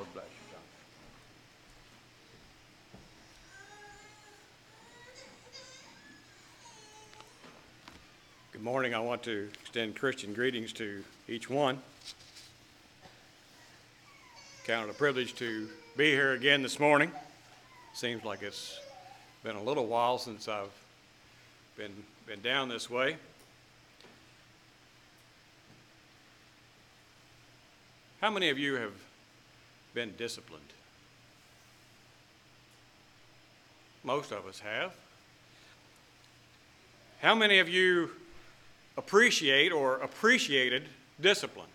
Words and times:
Lord 0.00 0.12
bless 0.14 0.24
you, 0.24 0.30
John. 0.50 0.60
Good 8.52 8.62
morning. 8.62 8.94
I 8.94 9.00
want 9.00 9.22
to 9.24 9.50
extend 9.60 9.96
Christian 9.96 10.32
greetings 10.32 10.72
to 10.74 11.04
each 11.28 11.50
one. 11.50 11.82
Count 14.64 14.88
it 14.88 14.90
a 14.90 14.94
privilege 14.94 15.34
to 15.34 15.68
be 15.98 16.12
here 16.12 16.32
again 16.32 16.62
this 16.62 16.80
morning. 16.80 17.12
Seems 17.92 18.24
like 18.24 18.40
it's 18.40 18.80
been 19.44 19.56
a 19.56 19.62
little 19.62 19.86
while 19.86 20.16
since 20.16 20.48
I've 20.48 20.72
been, 21.76 21.92
been 22.26 22.40
down 22.40 22.70
this 22.70 22.88
way. 22.88 23.18
How 28.22 28.30
many 28.30 28.48
of 28.48 28.58
you 28.58 28.76
have 28.76 28.92
been 29.94 30.14
disciplined? 30.16 30.62
Most 34.02 34.32
of 34.32 34.46
us 34.46 34.60
have. 34.60 34.92
How 37.20 37.34
many 37.34 37.58
of 37.58 37.68
you 37.68 38.10
appreciate 38.96 39.72
or 39.72 39.96
appreciated 39.96 40.84
discipline? 41.20 41.66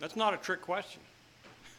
That's 0.00 0.16
not 0.16 0.34
a 0.34 0.36
trick 0.36 0.60
question. 0.60 1.00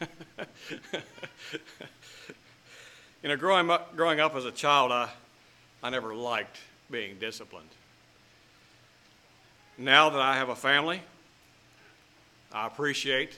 you 3.22 3.28
know, 3.28 3.36
growing 3.36 3.70
up, 3.70 3.94
growing 3.94 4.20
up 4.20 4.34
as 4.34 4.46
a 4.46 4.50
child, 4.50 4.90
I, 4.90 5.10
I 5.82 5.90
never 5.90 6.14
liked 6.14 6.58
being 6.90 7.18
disciplined. 7.18 7.68
Now 9.78 10.08
that 10.10 10.20
I 10.20 10.36
have 10.36 10.48
a 10.48 10.56
family, 10.56 11.02
I 12.52 12.66
appreciate 12.66 13.36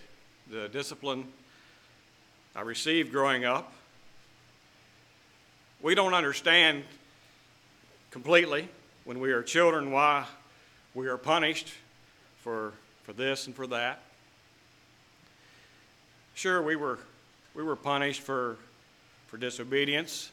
the 0.51 0.69
discipline 0.69 1.27
I 2.57 2.63
received 2.63 3.13
growing 3.13 3.45
up. 3.45 3.73
We 5.83 5.95
don't 5.95 6.15
understand 6.15 6.85
completely 8.11 8.69
when 9.05 9.21
we 9.21 9.33
are 9.33 9.43
children 9.43 9.91
why 9.91 10.25
we 10.95 11.07
are 11.09 11.19
punished 11.19 11.69
for, 12.39 12.73
for 13.05 13.13
this 13.13 13.47
and 13.47 13.55
for 13.55 13.67
that. 13.67 14.01
Sure, 16.35 16.63
we 16.63 16.77
were, 16.77 16.99
we 17.55 17.63
were 17.63 17.77
punished 17.77 18.23
for, 18.23 18.57
for 19.27 19.37
disobedience, 19.37 20.31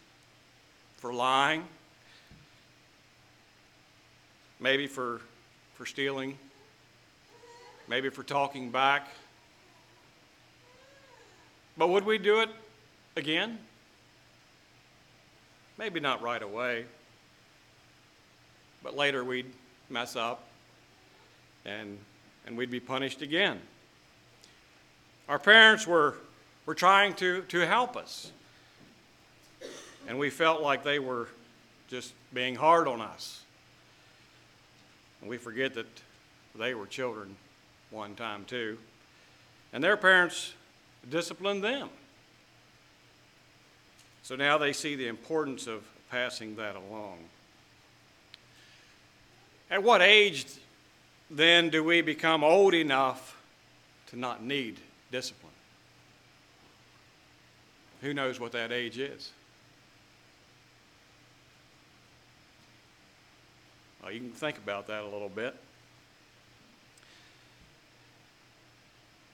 for 0.98 1.14
lying, 1.14 1.64
maybe 4.62 4.88
for, 4.88 5.20
for 5.74 5.86
stealing, 5.86 6.38
maybe 7.90 8.10
for 8.10 8.24
talking 8.24 8.72
back. 8.72 9.10
But 11.78 11.90
would 11.90 12.06
we 12.06 12.18
do 12.18 12.40
it 12.42 12.50
again? 13.16 13.60
Maybe 15.78 16.00
not 16.00 16.22
right 16.22 16.42
away, 16.42 16.86
but 18.82 18.96
later 18.96 19.26
we'd 19.26 19.52
mess 19.90 20.16
up 20.16 20.44
and, 21.66 21.98
and 22.46 22.56
we'd 22.56 22.72
be 22.72 22.80
punished 22.80 23.22
again. 23.22 23.60
Our 25.28 25.40
parents 25.40 25.86
were, 25.86 26.16
were 26.66 26.76
trying 26.76 27.14
to, 27.16 27.42
to 27.50 27.66
help 27.66 27.98
us, 27.98 28.32
and 30.08 30.18
we 30.18 30.30
felt 30.30 30.62
like 30.62 30.84
they 30.84 31.00
were 31.00 31.28
just 31.90 32.14
being 32.34 32.56
hard 32.56 32.88
on 32.88 33.02
us. 33.02 33.42
And 35.20 35.30
we 35.30 35.38
forget 35.38 35.74
that 35.74 35.88
they 36.56 36.74
were 36.74 36.86
children 36.86 37.36
one 37.90 38.16
time 38.16 38.46
too. 38.46 38.78
And 39.74 39.84
their 39.84 39.98
parents 39.98 40.54
disciplined 41.10 41.64
them. 41.64 41.90
So 44.24 44.36
now 44.36 44.58
they 44.58 44.74
see 44.74 44.96
the 44.96 45.08
importance 45.08 45.68
of 45.68 45.84
passing 46.10 46.56
that 46.56 46.76
along. 46.76 47.18
At 49.70 49.84
what 49.84 50.02
age 50.02 50.46
then 51.30 51.70
do 51.70 51.84
we 51.84 52.02
become 52.02 52.44
old 52.44 52.74
enough 52.74 53.42
to 54.08 54.20
not 54.20 54.44
need 54.44 54.78
discipline? 55.12 55.52
Who 58.02 58.14
knows 58.14 58.40
what 58.40 58.52
that 58.52 58.72
age 58.72 59.00
is? 59.00 59.32
Well, 64.02 64.12
you 64.12 64.20
can 64.20 64.32
think 64.32 64.58
about 64.58 64.88
that 64.88 65.02
a 65.02 65.08
little 65.08 65.30
bit. 65.30 65.56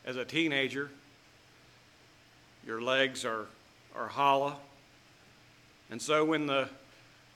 As 0.06 0.16
a 0.16 0.24
teenager, 0.24 0.90
your 2.66 2.81
legs 2.81 3.25
are, 3.25 3.47
are 3.95 4.07
hollow. 4.07 4.55
And 5.89 6.01
so 6.01 6.23
when 6.23 6.47
the, 6.47 6.69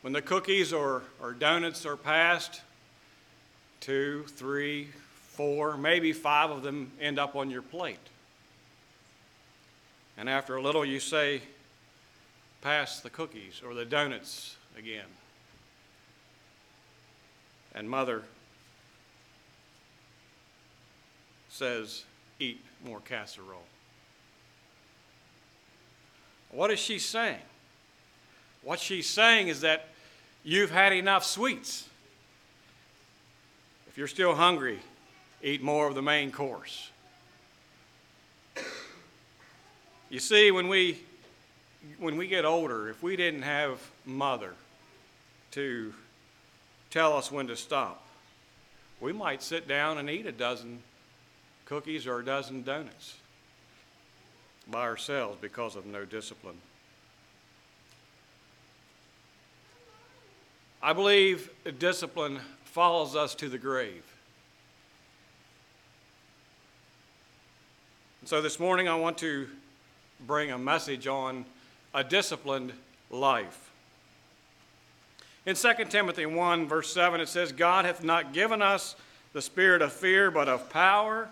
when 0.02 0.13
the 0.13 0.22
cookies 0.22 0.72
or, 0.72 1.03
or 1.22 1.34
donuts 1.34 1.86
are 1.86 1.97
passed, 1.97 2.62
two, 3.80 4.24
three, 4.30 4.90
four, 5.34 5.78
maybe 5.78 6.14
five 6.14 6.50
of 6.50 6.64
them 6.64 6.91
end 7.02 7.19
up 7.19 7.35
on 7.35 7.50
your 7.50 7.62
plate. 7.62 7.97
And 10.18 10.30
after 10.30 10.56
a 10.56 10.62
little, 10.62 10.85
you 10.85 11.00
say, 11.00 11.41
Pass 12.62 13.02
the 13.02 13.12
cookies 13.12 13.62
or 13.64 13.75
the 13.75 13.85
donuts 13.85 14.56
again. 14.75 15.06
And 17.75 17.88
mother 17.88 18.24
says, 21.50 22.06
Eat 22.40 22.59
more 22.84 23.02
casserole. 23.02 23.68
What 26.56 26.72
is 26.72 26.80
she 26.80 27.00
saying? 27.00 27.42
What 28.64 28.80
she's 28.80 29.10
saying 29.10 29.50
is 29.50 29.62
that 29.62 29.90
you've 30.46 30.72
had 30.72 30.94
enough 30.94 31.26
sweets. 31.26 31.90
If 33.90 33.98
you're 33.98 34.08
still 34.08 34.34
hungry, 34.34 34.80
eat 35.44 35.62
more 35.62 35.86
of 35.86 35.96
the 35.96 36.02
main 36.02 36.32
course. 36.32 36.90
You 40.10 40.20
see, 40.20 40.50
when 40.50 40.70
we, 40.70 41.00
when 42.00 42.16
we 42.16 42.26
get 42.26 42.46
older, 42.46 42.90
if 42.90 43.04
we 43.04 43.18
didn't 43.18 43.42
have 43.42 43.82
mother 44.06 44.54
to 45.52 45.94
tell 46.90 47.18
us 47.18 47.30
when 47.30 47.48
to 47.48 47.58
stop, 47.58 48.02
we 49.02 49.12
might 49.12 49.44
sit 49.44 49.68
down 49.68 49.98
and 49.98 50.10
eat 50.10 50.26
a 50.26 50.32
dozen 50.32 50.80
cookies 51.66 52.08
or 52.08 52.20
a 52.20 52.26
dozen 52.26 52.64
donuts 52.64 53.16
by 54.70 54.81
ourselves 54.81 55.38
because 55.42 55.76
of 55.76 55.86
no 55.86 56.06
discipline. 56.06 56.58
I 60.81 60.94
believe 60.94 61.50
discipline 61.80 62.40
follows 62.66 63.16
us 63.16 63.34
to 63.36 63.50
the 63.50 63.58
grave. 63.58 64.03
So 68.26 68.42
this 68.42 68.59
morning 68.59 68.88
I 68.88 68.96
want 68.96 69.18
to 69.20 69.48
bring 70.26 70.52
a 70.52 70.58
message 70.58 71.08
on 71.08 71.46
a 71.94 72.03
disciplined 72.03 72.74
life. 73.09 73.72
In 75.46 75.56
2 75.56 75.74
Timothy 75.90 76.26
1, 76.26 76.68
verse 76.68 76.92
7, 76.92 77.22
it 77.22 77.30
says, 77.30 77.52
God 77.52 77.86
hath 77.86 78.03
not 78.03 78.34
given 78.34 78.62
us 78.62 78.96
the 79.34 79.42
spirit 79.42 79.82
of 79.82 79.94
fear, 79.94 80.32
but 80.32 80.50
of 80.50 80.70
power 80.70 81.30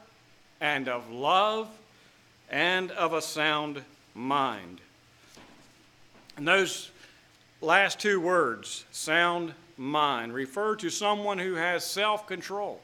and 0.62 0.88
of 0.88 1.10
love 1.10 1.68
and 2.50 2.92
of 2.92 3.14
a 3.14 3.22
sound 3.22 3.84
mind. 4.14 4.82
And 6.38 6.48
those 6.48 6.90
last 7.62 8.00
two 8.00 8.20
words, 8.20 8.86
sound 8.92 9.54
mind, 9.78 10.34
refer 10.34 10.76
to 10.78 10.90
someone 10.90 11.40
who 11.40 11.56
has 11.56 11.86
self 11.86 12.28
control. 12.28 12.82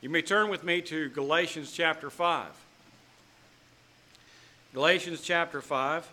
You 0.00 0.10
may 0.10 0.22
turn 0.22 0.50
with 0.50 0.62
me 0.62 0.82
to 0.82 1.08
Galatians 1.10 1.72
chapter 1.72 2.10
5. 2.10 2.46
Galatians 4.74 5.22
chapter 5.22 5.60
5. 5.60 6.06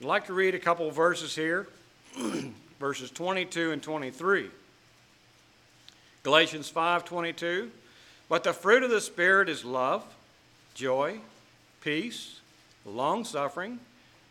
I'd 0.00 0.06
like 0.06 0.26
to 0.26 0.32
read 0.32 0.54
a 0.54 0.58
couple 0.58 0.88
of 0.88 0.94
verses 0.94 1.34
here, 1.34 1.68
verses 2.80 3.10
22 3.10 3.72
and 3.72 3.82
23. 3.82 4.50
Galatians 6.22 6.70
5:22. 6.70 7.70
But 8.28 8.44
the 8.44 8.52
fruit 8.52 8.82
of 8.82 8.90
the 8.90 9.00
spirit 9.00 9.48
is 9.48 9.64
love, 9.64 10.04
joy, 10.78 11.18
peace, 11.80 12.38
long 12.86 13.24
suffering, 13.24 13.80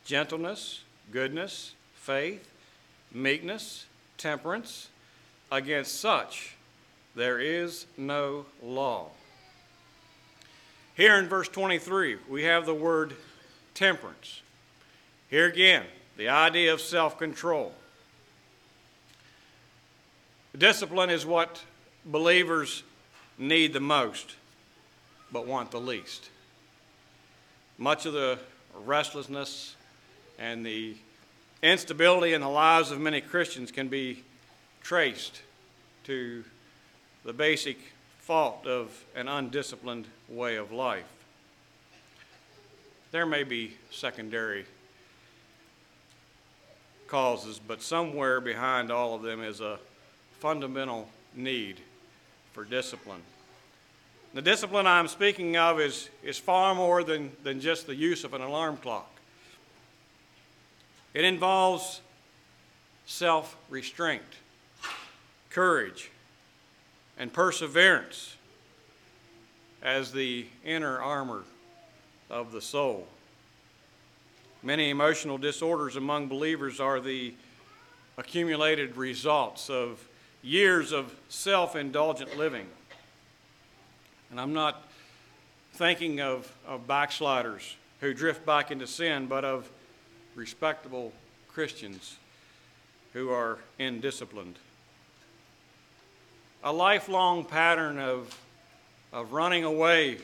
gentleness, 0.06 0.82
goodness, 1.12 1.74
faith, 1.96 2.50
meekness, 3.12 3.86
temperance. 4.18 4.88
Against 5.52 6.00
such 6.00 6.56
there 7.16 7.38
is 7.38 7.86
no 7.98 8.46
law. 8.64 9.08
Here 10.96 11.18
in 11.18 11.28
verse 11.28 11.50
23, 11.50 12.16
we 12.30 12.44
have 12.44 12.66
the 12.66 12.74
word 12.74 13.14
temperance. 13.74 14.42
Here 15.30 15.48
again, 15.48 15.84
the 16.16 16.30
idea 16.30 16.74
of 16.74 16.80
self 16.80 17.20
control. 17.20 17.74
Discipline 20.58 21.10
is 21.10 21.26
what 21.26 21.62
believers 22.06 22.84
need 23.38 23.74
the 23.74 23.82
most, 23.82 24.36
but 25.30 25.46
want 25.46 25.72
the 25.72 25.82
least. 25.82 26.30
Much 27.78 28.06
of 28.06 28.14
the 28.14 28.40
restlessness 28.86 29.76
and 30.40 30.66
the 30.66 30.96
instability 31.62 32.34
in 32.34 32.42
the 32.42 32.50
lives 32.50 32.92
of 32.92 33.00
many 33.00 33.22
Christians 33.22 33.72
can 33.72 33.88
be 33.88 34.24
traced 34.82 35.42
to 36.06 36.44
the 37.24 37.34
basic 37.34 37.78
fault 38.20 38.66
of 38.66 39.06
an 39.16 39.28
undisciplined 39.28 40.06
way 40.30 40.56
of 40.56 40.72
life. 40.72 41.06
There 43.12 43.26
may 43.26 43.44
be 43.44 43.76
secondary 43.90 44.66
causes, 47.08 47.60
but 47.66 47.82
somewhere 47.82 48.42
behind 48.42 48.92
all 48.92 49.16
of 49.16 49.22
them 49.22 49.42
is 49.42 49.62
a 49.62 49.80
fundamental 50.40 51.08
need 51.36 51.78
for 52.54 52.66
discipline. 52.66 53.22
The 54.34 54.42
discipline 54.42 54.86
I'm 54.86 55.08
speaking 55.08 55.58
of 55.58 55.80
is, 55.80 56.10
is 56.24 56.38
far 56.38 56.76
more 56.76 57.04
than, 57.04 57.32
than 57.44 57.60
just 57.60 57.88
the 57.88 57.96
use 57.96 58.24
of 58.24 58.34
an 58.34 58.42
alarm 58.42 58.78
clock. 58.78 59.10
It 61.14 61.24
involves 61.26 62.02
self 63.08 63.56
restraint, 63.70 64.22
courage, 65.50 66.12
and 67.18 67.32
perseverance 67.34 68.36
as 69.82 70.12
the 70.12 70.46
inner 70.66 71.00
armor 71.00 71.44
of 72.30 72.52
the 72.52 72.62
soul. 72.62 73.08
Many 74.62 74.90
emotional 74.90 75.38
disorders 75.38 75.96
among 75.96 76.28
believers 76.28 76.80
are 76.80 77.00
the 77.00 77.34
accumulated 78.18 78.98
results 78.98 79.70
of 79.70 80.06
years 80.44 80.92
of 80.92 81.14
self 81.30 81.76
indulgent 81.76 82.38
living. 82.38 82.68
And 84.30 84.40
I'm 84.40 84.54
not 84.54 84.84
thinking 85.74 86.22
of, 86.22 86.52
of 86.68 86.88
backsliders 86.88 87.76
who 88.02 88.14
drift 88.14 88.46
back 88.46 88.72
into 88.72 88.88
sin, 88.88 89.28
but 89.28 89.46
of 89.46 89.70
respectable 90.36 91.14
Christians 91.48 92.18
who 93.14 93.30
are 93.30 93.60
indisciplined. 93.80 94.56
A 96.64 96.74
lifelong 96.74 97.46
pattern 97.46 98.00
of, 98.00 98.38
of 99.14 99.34
running 99.34 99.64
away 99.64 100.18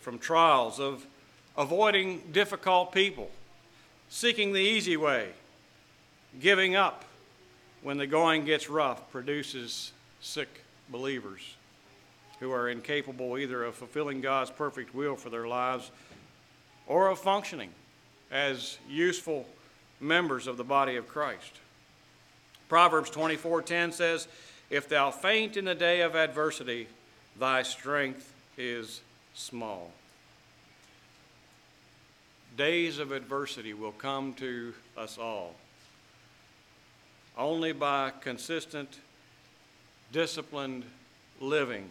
from 0.00 0.18
trials, 0.18 0.78
of 0.78 1.04
avoiding 1.56 2.20
difficult 2.32 2.92
people, 2.92 3.30
seeking 4.08 4.52
the 4.52 4.60
easy 4.60 4.96
way, 4.96 5.30
giving 6.40 6.76
up 6.76 7.04
when 7.82 7.96
the 7.96 8.06
going 8.06 8.44
gets 8.44 8.68
rough 8.68 9.10
produces 9.10 9.92
sick 10.20 10.62
believers 10.90 11.54
who 12.40 12.52
are 12.52 12.68
incapable 12.68 13.36
either 13.36 13.64
of 13.64 13.74
fulfilling 13.74 14.20
God's 14.20 14.50
perfect 14.50 14.94
will 14.94 15.16
for 15.16 15.30
their 15.30 15.48
lives 15.48 15.90
or 16.86 17.08
of 17.08 17.18
functioning 17.18 17.70
as 18.30 18.78
useful 18.88 19.46
members 20.00 20.46
of 20.46 20.56
the 20.56 20.64
body 20.64 20.96
of 20.96 21.08
Christ. 21.08 21.52
Proverbs 22.68 23.10
24:10 23.10 23.92
says, 23.92 24.28
"If 24.70 24.88
thou 24.88 25.10
faint 25.10 25.56
in 25.56 25.64
the 25.64 25.74
day 25.74 26.00
of 26.02 26.14
adversity, 26.14 26.88
thy 27.36 27.62
strength 27.62 28.32
is 28.56 29.00
small." 29.34 29.92
Days 32.56 32.98
of 32.98 33.12
adversity 33.12 33.72
will 33.72 33.92
come 33.92 34.34
to 34.34 34.74
us 34.96 35.16
all. 35.16 35.56
Only 37.36 37.72
by 37.72 38.10
consistent, 38.10 38.98
disciplined 40.12 40.90
living 41.40 41.90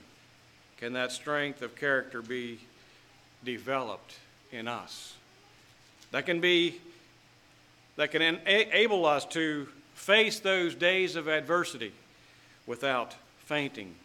can 0.78 0.94
that 0.94 1.12
strength 1.12 1.62
of 1.62 1.76
character 1.76 2.22
be 2.22 2.60
developed 3.44 4.16
in 4.52 4.68
us. 4.68 5.16
That 6.12 6.26
can 6.26 6.40
be 6.40 6.80
that 7.96 8.12
can 8.12 8.22
enable 8.22 9.06
us 9.06 9.26
to 9.26 9.68
face 9.96 10.40
those 10.40 10.76
days 10.76 11.16
of 11.16 11.28
adversity 11.28 11.92
without 12.68 13.16
fainting. 13.40 13.96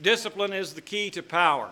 Discipline 0.00 0.52
is 0.52 0.74
the 0.74 0.82
key 0.82 1.08
to 1.10 1.22
power. 1.22 1.70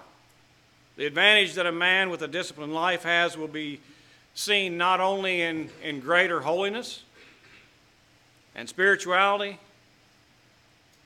The 0.97 1.05
advantage 1.05 1.55
that 1.55 1.67
a 1.67 1.73
man 1.73 2.09
with 2.09 2.23
a 2.23 2.29
disciplined 2.29 2.73
life 2.73 3.03
has 3.03 3.37
will 3.37 3.49
be 3.49 3.81
seen 4.35 4.79
not 4.79 5.01
only 5.01 5.43
in, 5.43 5.69
in 5.83 6.01
greater 6.01 6.41
holiness 6.41 7.03
and 8.55 8.67
spirituality, 8.67 9.59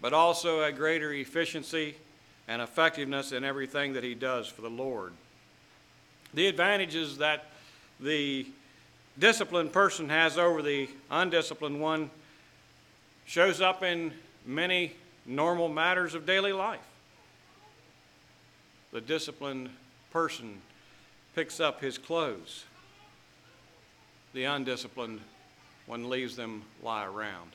but 0.01 0.13
also 0.13 0.63
a 0.63 0.73
greater 0.73 1.13
efficiency 1.13 1.97
and 2.47 2.63
effectiveness 2.63 3.33
in 3.33 3.45
everything 3.45 3.93
that 3.93 4.05
he 4.05 4.15
does 4.15 4.47
for 4.49 4.63
the 4.63 4.71
Lord. 4.71 5.13
The 6.35 6.47
advantages 6.47 7.19
that 7.19 7.47
the 8.01 8.47
disciplined 9.19 9.73
person 9.73 10.09
has 10.09 10.39
over 10.39 10.63
the 10.63 10.89
undisciplined 11.11 11.81
one 11.81 12.11
shows 13.27 13.61
up 13.61 13.83
in 13.83 14.13
many 14.47 14.93
normal 15.27 15.69
matters 15.69 16.15
of 16.15 16.25
daily 16.25 16.53
life. 16.53 16.81
The 18.93 19.01
disciplined 19.01 19.69
person 20.11 20.61
picks 21.35 21.61
up 21.61 21.81
his 21.81 21.99
clothes. 21.99 22.65
The 24.33 24.45
undisciplined 24.45 25.21
one 25.87 26.09
leaves 26.09 26.37
them 26.37 26.63
lie 26.83 27.05
around. 27.05 27.53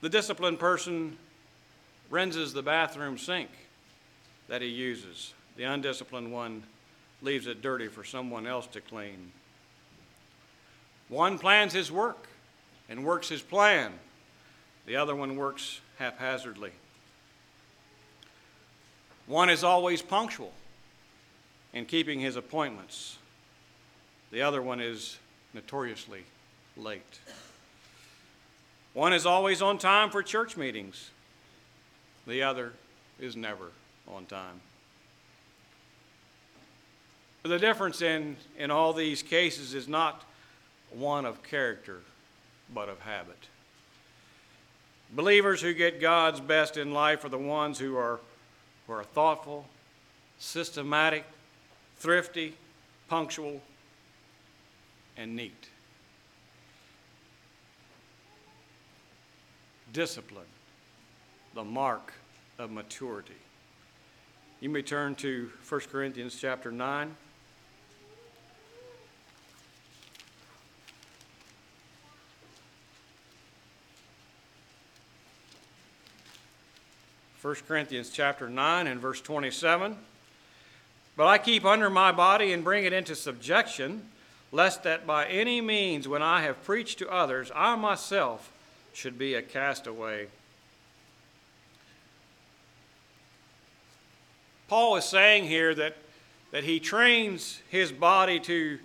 The 0.00 0.08
disciplined 0.08 0.58
person 0.58 1.16
rinses 2.08 2.52
the 2.52 2.62
bathroom 2.62 3.18
sink 3.18 3.50
that 4.48 4.62
he 4.62 4.68
uses. 4.68 5.34
The 5.56 5.64
undisciplined 5.64 6.32
one 6.32 6.62
leaves 7.22 7.46
it 7.46 7.60
dirty 7.60 7.88
for 7.88 8.02
someone 8.02 8.46
else 8.46 8.66
to 8.68 8.80
clean. 8.80 9.32
One 11.08 11.38
plans 11.38 11.72
his 11.72 11.92
work 11.92 12.28
and 12.88 13.04
works 13.04 13.28
his 13.28 13.42
plan, 13.42 13.92
the 14.86 14.96
other 14.96 15.14
one 15.14 15.36
works 15.36 15.80
haphazardly. 15.98 16.72
One 19.26 19.50
is 19.50 19.62
always 19.62 20.02
punctual 20.02 20.52
in 21.72 21.84
keeping 21.84 22.20
his 22.20 22.36
appointments, 22.36 23.18
the 24.32 24.42
other 24.42 24.62
one 24.62 24.80
is 24.80 25.18
notoriously 25.52 26.24
late. 26.76 27.20
One 28.92 29.12
is 29.12 29.24
always 29.24 29.62
on 29.62 29.78
time 29.78 30.10
for 30.10 30.22
church 30.22 30.56
meetings, 30.56 31.10
the 32.26 32.42
other 32.42 32.72
is 33.20 33.36
never 33.36 33.66
on 34.08 34.26
time. 34.26 34.60
The 37.42 37.58
difference 37.58 38.02
in, 38.02 38.36
in 38.58 38.70
all 38.70 38.92
these 38.92 39.22
cases 39.22 39.74
is 39.74 39.88
not 39.88 40.24
one 40.90 41.24
of 41.24 41.42
character, 41.42 42.00
but 42.74 42.88
of 42.88 43.00
habit. 43.00 43.38
Believers 45.12 45.62
who 45.62 45.72
get 45.72 46.00
God's 46.00 46.40
best 46.40 46.76
in 46.76 46.92
life 46.92 47.24
are 47.24 47.30
the 47.30 47.38
ones 47.38 47.78
who 47.78 47.96
are, 47.96 48.20
who 48.86 48.92
are 48.92 49.04
thoughtful, 49.04 49.66
systematic, 50.38 51.24
thrifty, 51.98 52.54
punctual, 53.08 53.62
and 55.16 55.34
neat. 55.34 55.69
Discipline, 59.92 60.44
the 61.54 61.64
mark 61.64 62.12
of 62.58 62.70
maturity. 62.70 63.34
You 64.60 64.68
may 64.68 64.82
turn 64.82 65.14
to 65.16 65.50
1 65.68 65.80
Corinthians 65.90 66.36
chapter 66.38 66.70
9. 66.70 67.16
1 77.42 77.54
Corinthians 77.66 78.10
chapter 78.10 78.50
9 78.50 78.86
and 78.86 79.00
verse 79.00 79.20
27. 79.22 79.96
But 81.16 81.26
I 81.26 81.38
keep 81.38 81.64
under 81.64 81.88
my 81.88 82.12
body 82.12 82.52
and 82.52 82.62
bring 82.62 82.84
it 82.84 82.92
into 82.92 83.16
subjection, 83.16 84.02
lest 84.52 84.82
that 84.82 85.06
by 85.06 85.26
any 85.26 85.62
means, 85.62 86.06
when 86.06 86.22
I 86.22 86.42
have 86.42 86.62
preached 86.62 86.98
to 86.98 87.08
others, 87.08 87.50
I 87.54 87.76
myself 87.76 88.52
should 88.92 89.18
be 89.18 89.34
a 89.34 89.42
castaway. 89.42 90.26
Paul 94.68 94.96
is 94.96 95.04
saying 95.04 95.44
here 95.44 95.74
that, 95.74 95.96
that 96.52 96.62
he 96.64 96.78
trains 96.78 97.60
his 97.70 97.90
body 97.90 98.38
to 98.40 98.78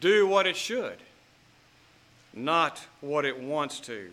do 0.00 0.26
what 0.26 0.46
it 0.46 0.56
should, 0.56 0.98
not 2.34 2.84
what 3.00 3.24
it 3.24 3.40
wants 3.40 3.78
to. 3.80 4.10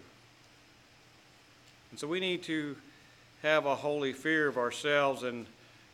And 1.92 2.00
so 2.00 2.08
we 2.08 2.20
need 2.20 2.44
to 2.44 2.76
have 3.42 3.66
a 3.66 3.76
holy 3.76 4.14
fear 4.14 4.48
of 4.48 4.58
ourselves 4.58 5.24
and, 5.24 5.46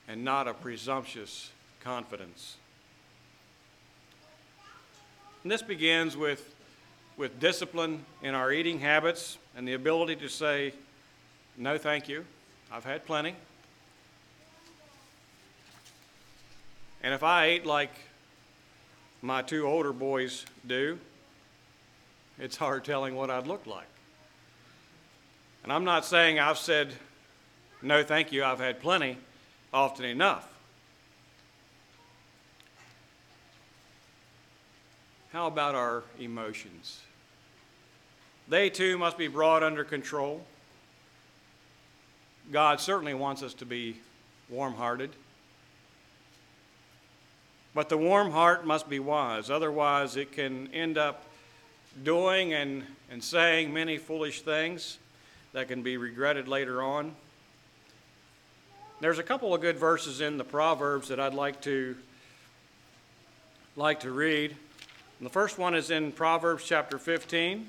and 0.07 0.23
not 0.25 0.47
a 0.47 0.53
presumptuous 0.53 1.51
confidence. 1.81 2.57
And 5.43 5.51
this 5.51 5.61
begins 5.61 6.15
with, 6.15 6.53
with 7.17 7.39
discipline 7.39 8.05
in 8.21 8.33
our 8.33 8.51
eating 8.51 8.79
habits 8.79 9.37
and 9.55 9.67
the 9.67 9.73
ability 9.73 10.15
to 10.17 10.27
say, 10.27 10.73
no, 11.57 11.77
thank 11.77 12.07
you, 12.07 12.25
I've 12.71 12.85
had 12.85 13.05
plenty. 13.05 13.35
And 17.03 17.13
if 17.13 17.23
I 17.23 17.45
ate 17.45 17.65
like 17.65 17.91
my 19.21 19.41
two 19.41 19.67
older 19.67 19.93
boys 19.93 20.45
do, 20.65 20.99
it's 22.39 22.57
hard 22.57 22.83
telling 22.83 23.15
what 23.15 23.29
I'd 23.29 23.47
look 23.47 23.67
like. 23.67 23.87
And 25.63 25.71
I'm 25.71 25.83
not 25.83 26.05
saying 26.05 26.39
I've 26.39 26.57
said, 26.57 26.93
no, 27.81 28.03
thank 28.03 28.31
you, 28.31 28.43
I've 28.43 28.59
had 28.59 28.79
plenty 28.79 29.17
often 29.73 30.05
enough. 30.05 30.50
How 35.31 35.47
about 35.47 35.75
our 35.75 36.03
emotions? 36.19 36.99
They 38.49 38.69
too 38.69 38.97
must 38.97 39.17
be 39.17 39.29
brought 39.29 39.63
under 39.63 39.85
control. 39.85 40.41
God 42.51 42.81
certainly 42.81 43.13
wants 43.13 43.41
us 43.41 43.53
to 43.55 43.65
be 43.65 43.95
warm 44.49 44.73
hearted. 44.73 45.11
But 47.73 47.87
the 47.87 47.97
warm 47.97 48.31
heart 48.31 48.65
must 48.65 48.89
be 48.89 48.99
wise, 48.99 49.49
otherwise, 49.49 50.17
it 50.17 50.33
can 50.33 50.67
end 50.73 50.97
up 50.97 51.23
doing 52.03 52.53
and, 52.53 52.83
and 53.09 53.23
saying 53.23 53.73
many 53.73 53.97
foolish 53.97 54.41
things 54.41 54.97
that 55.53 55.69
can 55.69 55.81
be 55.81 55.95
regretted 55.95 56.49
later 56.49 56.81
on. 56.81 57.15
There's 58.99 59.19
a 59.19 59.23
couple 59.23 59.53
of 59.53 59.61
good 59.61 59.77
verses 59.77 60.19
in 60.19 60.37
the 60.37 60.43
Proverbs 60.43 61.07
that 61.07 61.21
I'd 61.21 61.33
like 61.33 61.61
to 61.61 61.95
like 63.77 64.01
to 64.01 64.11
read. 64.11 64.57
And 65.21 65.27
the 65.27 65.33
first 65.33 65.59
one 65.59 65.75
is 65.75 65.91
in 65.91 66.11
Proverbs 66.11 66.63
chapter 66.65 66.97
15, 66.97 67.67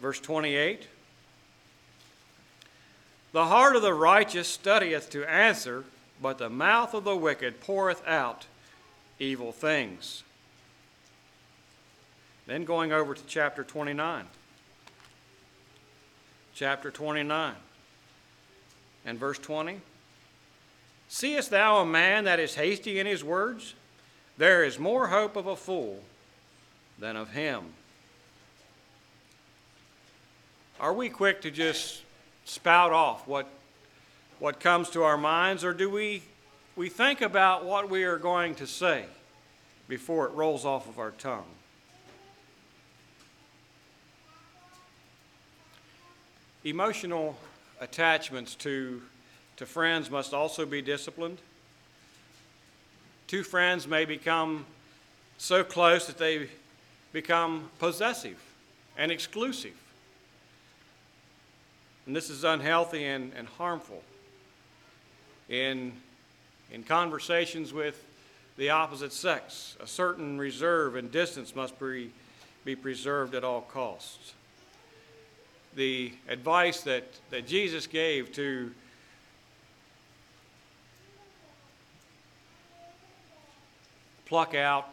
verse 0.00 0.18
28. 0.18 0.86
The 3.32 3.44
heart 3.44 3.76
of 3.76 3.82
the 3.82 3.92
righteous 3.92 4.48
studieth 4.48 5.10
to 5.10 5.30
answer, 5.30 5.84
but 6.22 6.38
the 6.38 6.48
mouth 6.48 6.94
of 6.94 7.04
the 7.04 7.14
wicked 7.14 7.60
poureth 7.60 8.02
out 8.08 8.46
evil 9.18 9.52
things. 9.52 10.22
Then 12.46 12.64
going 12.64 12.92
over 12.92 13.12
to 13.12 13.22
chapter 13.26 13.62
29. 13.62 14.24
Chapter 16.54 16.90
29 16.90 17.52
and 19.04 19.18
verse 19.18 19.38
20. 19.38 19.82
Seest 21.10 21.50
thou 21.50 21.76
a 21.76 21.84
man 21.84 22.24
that 22.24 22.40
is 22.40 22.54
hasty 22.54 22.98
in 22.98 23.04
his 23.06 23.22
words? 23.22 23.74
There 24.40 24.64
is 24.64 24.78
more 24.78 25.08
hope 25.08 25.36
of 25.36 25.46
a 25.46 25.54
fool 25.54 26.00
than 26.98 27.14
of 27.14 27.30
him. 27.32 27.62
Are 30.80 30.94
we 30.94 31.10
quick 31.10 31.42
to 31.42 31.50
just 31.50 32.00
spout 32.46 32.90
off 32.90 33.28
what, 33.28 33.46
what 34.38 34.58
comes 34.58 34.88
to 34.92 35.02
our 35.02 35.18
minds, 35.18 35.62
or 35.62 35.74
do 35.74 35.90
we, 35.90 36.22
we 36.74 36.88
think 36.88 37.20
about 37.20 37.66
what 37.66 37.90
we 37.90 38.04
are 38.04 38.16
going 38.16 38.54
to 38.54 38.66
say 38.66 39.04
before 39.88 40.24
it 40.24 40.32
rolls 40.32 40.64
off 40.64 40.88
of 40.88 40.98
our 40.98 41.10
tongue? 41.10 41.44
Emotional 46.64 47.36
attachments 47.78 48.54
to, 48.54 49.02
to 49.58 49.66
friends 49.66 50.10
must 50.10 50.32
also 50.32 50.64
be 50.64 50.80
disciplined. 50.80 51.36
Two 53.30 53.44
friends 53.44 53.86
may 53.86 54.06
become 54.06 54.66
so 55.38 55.62
close 55.62 56.08
that 56.08 56.18
they 56.18 56.48
become 57.12 57.70
possessive 57.78 58.36
and 58.98 59.12
exclusive. 59.12 59.76
And 62.06 62.16
this 62.16 62.28
is 62.28 62.42
unhealthy 62.42 63.04
and, 63.04 63.30
and 63.36 63.46
harmful. 63.46 64.02
In, 65.48 65.92
in 66.72 66.82
conversations 66.82 67.72
with 67.72 68.04
the 68.56 68.70
opposite 68.70 69.12
sex, 69.12 69.76
a 69.78 69.86
certain 69.86 70.36
reserve 70.36 70.96
and 70.96 71.12
distance 71.12 71.54
must 71.54 71.78
be, 71.78 72.10
be 72.64 72.74
preserved 72.74 73.36
at 73.36 73.44
all 73.44 73.60
costs. 73.60 74.34
The 75.76 76.12
advice 76.28 76.80
that, 76.80 77.04
that 77.30 77.46
Jesus 77.46 77.86
gave 77.86 78.32
to 78.32 78.72
pluck 84.30 84.54
out 84.54 84.88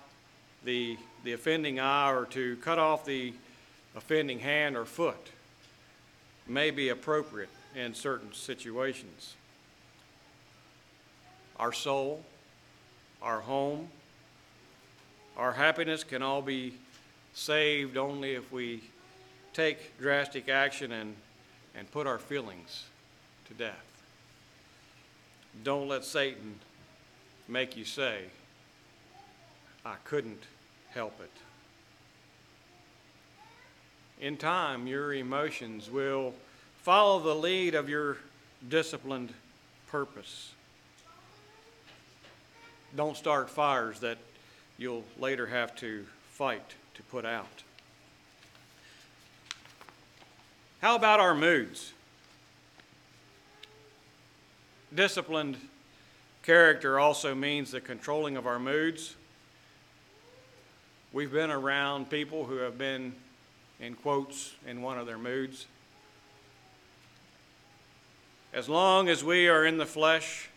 the, 0.65 0.97
the 1.23 1.33
offending 1.33 1.79
eye 1.79 2.11
or 2.11 2.25
to 2.25 2.55
cut 2.55 2.79
off 2.79 3.05
the 3.05 3.31
offending 3.95 4.39
hand 4.39 4.75
or 4.75 4.83
foot 4.83 5.29
may 6.47 6.71
be 6.71 6.89
appropriate 6.89 7.49
in 7.75 7.93
certain 7.93 8.33
situations. 8.33 9.35
Our 11.59 11.71
soul, 11.71 12.23
our 13.21 13.41
home, 13.41 13.89
our 15.37 15.51
happiness 15.51 16.03
can 16.03 16.23
all 16.23 16.41
be 16.41 16.73
saved 17.35 17.95
only 17.95 18.33
if 18.33 18.51
we 18.51 18.81
take 19.53 19.99
drastic 19.99 20.49
action 20.49 20.91
and, 20.91 21.15
and 21.75 21.89
put 21.91 22.07
our 22.07 22.17
feelings 22.17 22.85
to 23.49 23.53
death. 23.53 23.85
Don't 25.63 25.87
let 25.87 26.03
Satan 26.05 26.55
make 27.47 27.77
you 27.77 27.85
say, 27.85 28.23
I 29.87 29.95
couldn't 30.03 30.43
help 30.93 31.19
it 31.21 31.31
in 34.19 34.37
time, 34.37 34.87
your 34.87 35.13
emotions 35.13 35.91
will 35.91 36.33
follow 36.81 37.19
the 37.19 37.35
lead 37.35 37.75
of 37.75 37.87
your 37.87 38.17
disciplined 38.67 39.33
purpose. 39.87 40.51
Don't 42.95 43.15
start 43.15 43.49
fires 43.49 43.99
that 43.99 44.17
you'll 44.77 45.03
later 45.19 45.45
have 45.45 45.75
to 45.77 46.05
fight 46.31 46.73
to 46.95 47.03
put 47.03 47.25
out. 47.25 47.63
How 50.81 50.95
about 50.95 51.19
our 51.19 51.35
moods? 51.35 51.93
Disciplined 54.93 55.57
character 56.43 56.99
also 56.99 57.35
means 57.35 57.71
the 57.71 57.81
controlling 57.81 58.37
of 58.37 58.47
our 58.47 58.57
moods. 58.57 59.15
We've 61.13 61.31
been 61.31 61.51
around 61.51 62.09
people 62.09 62.43
who 62.43 62.57
have 62.57 62.77
been 62.77 63.15
in 63.79 63.95
quotes 63.95 64.53
in 64.67 64.81
one 64.81 64.97
of 64.97 65.07
their 65.07 65.17
moods. 65.17 65.65
As 68.53 68.67
long 68.67 69.07
as 69.07 69.23
we 69.23 69.47
are 69.47 69.65
in 69.65 69.77
the 69.77 69.85
flesh, 69.85 70.49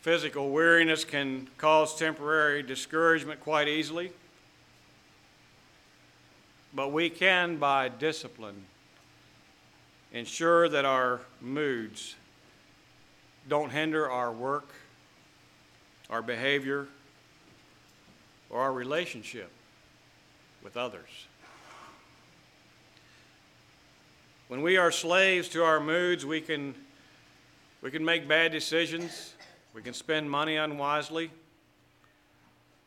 physical 0.00 0.50
weariness 0.50 1.04
can 1.04 1.48
cause 1.58 1.98
temporary 1.98 2.62
discouragement 2.62 3.40
quite 3.40 3.66
easily. 3.66 4.12
But 6.72 6.92
we 6.92 7.10
can, 7.10 7.56
by 7.56 7.88
discipline, 7.88 8.62
ensure 10.12 10.68
that 10.68 10.84
our 10.84 11.20
moods 11.40 12.14
don't 13.48 13.70
hinder 13.70 14.08
our 14.08 14.30
work, 14.30 14.68
our 16.08 16.22
behavior, 16.22 16.86
or 18.50 18.60
our 18.60 18.72
relationship 18.72 19.50
with 20.62 20.76
others. 20.76 21.26
When 24.48 24.62
we 24.62 24.76
are 24.76 24.92
slaves 24.92 25.48
to 25.50 25.64
our 25.64 25.80
moods, 25.80 26.24
we 26.24 26.40
can, 26.40 26.74
we 27.82 27.90
can 27.90 28.04
make 28.04 28.28
bad 28.28 28.52
decisions. 28.52 29.34
We 29.74 29.82
can 29.82 29.92
spend 29.92 30.30
money 30.30 30.56
unwisely. 30.56 31.30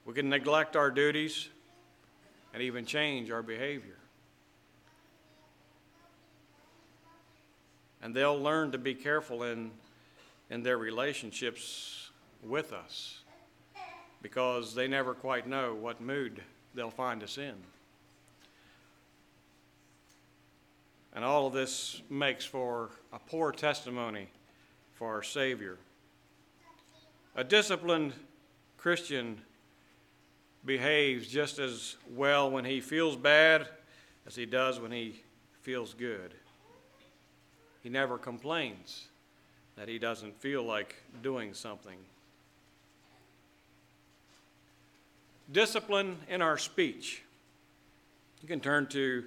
We 0.05 0.13
can 0.13 0.29
neglect 0.29 0.75
our 0.75 0.89
duties 0.89 1.49
and 2.53 2.63
even 2.63 2.85
change 2.85 3.29
our 3.29 3.43
behavior. 3.43 3.97
And 8.01 8.15
they'll 8.15 8.41
learn 8.41 8.71
to 8.71 8.77
be 8.77 8.95
careful 8.95 9.43
in, 9.43 9.71
in 10.49 10.63
their 10.63 10.77
relationships 10.77 12.09
with 12.41 12.71
us 12.71 13.19
because 14.21 14.75
they 14.75 14.87
never 14.87 15.13
quite 15.13 15.47
know 15.47 15.73
what 15.73 16.01
mood 16.01 16.41
they'll 16.75 16.89
find 16.89 17.23
us 17.23 17.37
in. 17.37 17.55
And 21.13 21.25
all 21.25 21.47
of 21.47 21.53
this 21.53 22.01
makes 22.09 22.45
for 22.45 22.91
a 23.11 23.19
poor 23.19 23.51
testimony 23.51 24.27
for 24.93 25.07
our 25.07 25.23
Savior. 25.23 25.77
A 27.35 27.43
disciplined 27.43 28.13
Christian 28.77 29.41
behaves 30.65 31.27
just 31.27 31.57
as 31.57 31.95
well 32.15 32.51
when 32.51 32.65
he 32.65 32.81
feels 32.81 33.15
bad 33.15 33.67
as 34.27 34.35
he 34.35 34.45
does 34.45 34.79
when 34.79 34.91
he 34.91 35.23
feels 35.61 35.93
good. 35.93 36.33
He 37.81 37.89
never 37.89 38.17
complains 38.17 39.07
that 39.75 39.87
he 39.87 39.97
doesn't 39.97 40.39
feel 40.39 40.63
like 40.63 40.95
doing 41.23 41.53
something. 41.53 41.97
Discipline 45.51 46.17
in 46.29 46.41
our 46.41 46.57
speech. 46.57 47.23
You 48.41 48.47
can 48.47 48.59
turn 48.59 48.87
to 48.87 49.23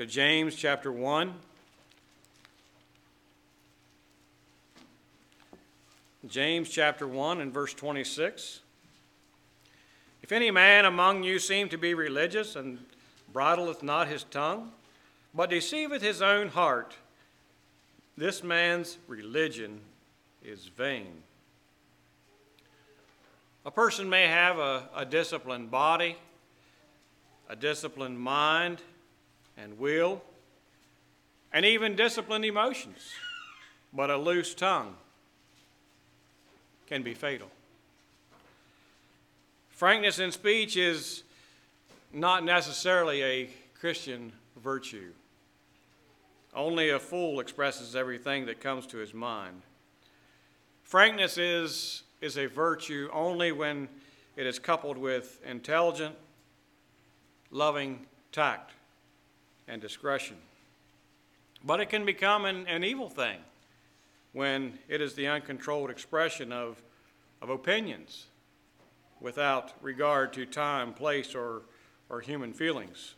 to 0.00 0.06
James 0.06 0.54
chapter 0.54 0.90
1. 0.90 1.34
James 6.26 6.70
chapter 6.70 7.06
1 7.06 7.42
and 7.42 7.52
verse 7.52 7.74
26. 7.74 8.60
If 10.22 10.32
any 10.32 10.50
man 10.50 10.86
among 10.86 11.22
you 11.22 11.38
seem 11.38 11.68
to 11.68 11.76
be 11.76 11.92
religious 11.92 12.56
and 12.56 12.78
bridleth 13.32 13.82
not 13.82 14.08
his 14.08 14.24
tongue, 14.24 14.72
but 15.34 15.50
deceiveth 15.50 16.00
his 16.00 16.22
own 16.22 16.48
heart, 16.48 16.96
this 18.16 18.42
man's 18.42 18.96
religion 19.06 19.80
is 20.42 20.68
vain. 20.68 21.22
A 23.64 23.70
person 23.70 24.08
may 24.08 24.26
have 24.26 24.58
a, 24.58 24.88
a 24.94 25.04
disciplined 25.04 25.70
body, 25.70 26.16
a 27.48 27.56
disciplined 27.56 28.18
mind 28.18 28.80
and 29.56 29.78
will, 29.78 30.22
and 31.52 31.66
even 31.66 31.94
disciplined 31.94 32.44
emotions, 32.44 33.10
but 33.92 34.08
a 34.08 34.16
loose 34.16 34.54
tongue 34.54 34.94
can 36.86 37.02
be 37.02 37.12
fatal. 37.12 37.48
Frankness 39.70 40.18
in 40.18 40.32
speech 40.32 40.76
is 40.76 41.22
not 42.12 42.44
necessarily 42.44 43.22
a 43.22 43.50
Christian 43.78 44.32
virtue. 44.62 45.12
Only 46.54 46.90
a 46.90 46.98
fool 46.98 47.40
expresses 47.40 47.94
everything 47.94 48.46
that 48.46 48.60
comes 48.60 48.86
to 48.88 48.98
his 48.98 49.14
mind. 49.14 49.62
Frankness 50.82 51.38
is, 51.38 52.02
is 52.20 52.36
a 52.36 52.46
virtue 52.46 53.08
only 53.12 53.52
when 53.52 53.88
it 54.36 54.46
is 54.46 54.58
coupled 54.58 54.98
with 54.98 55.40
intelligent, 55.44 56.14
loving 57.50 58.06
tact 58.32 58.72
and 59.66 59.80
discretion. 59.80 60.36
But 61.64 61.80
it 61.80 61.86
can 61.90 62.04
become 62.04 62.44
an, 62.44 62.66
an 62.66 62.84
evil 62.84 63.08
thing 63.08 63.38
when 64.32 64.78
it 64.88 65.00
is 65.00 65.14
the 65.14 65.26
uncontrolled 65.26 65.90
expression 65.90 66.52
of, 66.52 66.80
of 67.42 67.50
opinions 67.50 68.26
without 69.20 69.72
regard 69.82 70.32
to 70.32 70.46
time, 70.46 70.94
place, 70.94 71.34
or, 71.34 71.62
or 72.08 72.20
human 72.20 72.52
feelings. 72.52 73.14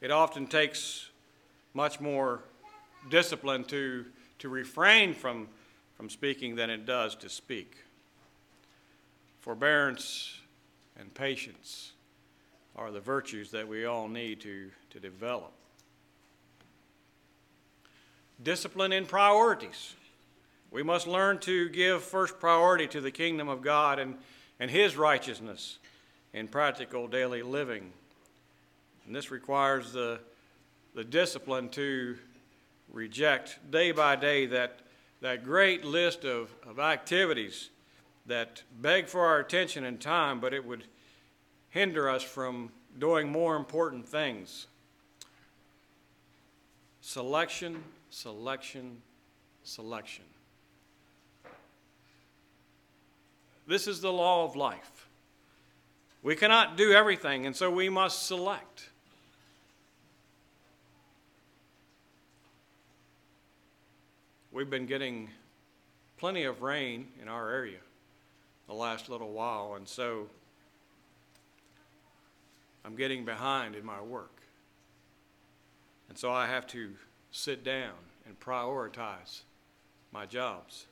It 0.00 0.10
often 0.10 0.46
takes 0.46 1.10
much 1.74 2.00
more 2.00 2.40
discipline 3.10 3.64
to, 3.64 4.04
to 4.40 4.48
refrain 4.48 5.14
from, 5.14 5.48
from 6.02 6.10
speaking 6.10 6.56
than 6.56 6.68
it 6.68 6.84
does 6.84 7.14
to 7.14 7.28
speak. 7.28 7.76
Forbearance 9.38 10.36
and 10.98 11.14
patience 11.14 11.92
are 12.74 12.90
the 12.90 12.98
virtues 12.98 13.52
that 13.52 13.68
we 13.68 13.84
all 13.84 14.08
need 14.08 14.40
to, 14.40 14.68
to 14.90 14.98
develop. 14.98 15.52
Discipline 18.42 18.92
in 18.92 19.06
priorities. 19.06 19.94
We 20.72 20.82
must 20.82 21.06
learn 21.06 21.38
to 21.42 21.68
give 21.68 22.02
first 22.02 22.40
priority 22.40 22.88
to 22.88 23.00
the 23.00 23.12
kingdom 23.12 23.48
of 23.48 23.62
God 23.62 24.00
and, 24.00 24.16
and 24.58 24.72
His 24.72 24.96
righteousness 24.96 25.78
in 26.32 26.48
practical 26.48 27.06
daily 27.06 27.42
living. 27.42 27.92
And 29.06 29.14
this 29.14 29.30
requires 29.30 29.92
the, 29.92 30.18
the 30.96 31.04
discipline 31.04 31.68
to 31.68 32.16
reject 32.92 33.60
day 33.70 33.92
by 33.92 34.16
day 34.16 34.46
that, 34.46 34.80
that 35.22 35.44
great 35.44 35.84
list 35.84 36.24
of, 36.24 36.52
of 36.66 36.80
activities 36.80 37.70
that 38.26 38.62
beg 38.80 39.06
for 39.06 39.24
our 39.24 39.38
attention 39.38 39.84
and 39.84 40.00
time, 40.00 40.40
but 40.40 40.52
it 40.52 40.64
would 40.64 40.84
hinder 41.70 42.10
us 42.10 42.24
from 42.24 42.70
doing 42.98 43.30
more 43.30 43.56
important 43.56 44.06
things. 44.06 44.66
Selection, 47.00 47.82
selection, 48.10 49.00
selection. 49.62 50.24
This 53.66 53.86
is 53.86 54.00
the 54.00 54.12
law 54.12 54.44
of 54.44 54.56
life. 54.56 55.08
We 56.24 56.34
cannot 56.34 56.76
do 56.76 56.92
everything, 56.92 57.46
and 57.46 57.54
so 57.54 57.70
we 57.70 57.88
must 57.88 58.26
select. 58.26 58.88
We've 64.52 64.68
been 64.68 64.84
getting 64.84 65.30
plenty 66.18 66.44
of 66.44 66.60
rain 66.60 67.08
in 67.22 67.26
our 67.26 67.50
area 67.50 67.78
the 68.66 68.74
last 68.74 69.08
little 69.08 69.32
while, 69.32 69.76
and 69.76 69.88
so 69.88 70.28
I'm 72.84 72.94
getting 72.94 73.24
behind 73.24 73.74
in 73.74 73.84
my 73.84 74.02
work. 74.02 74.42
And 76.10 76.18
so 76.18 76.30
I 76.30 76.46
have 76.46 76.66
to 76.68 76.90
sit 77.30 77.64
down 77.64 77.94
and 78.26 78.38
prioritize 78.38 79.40
my 80.12 80.26
jobs. 80.26 80.84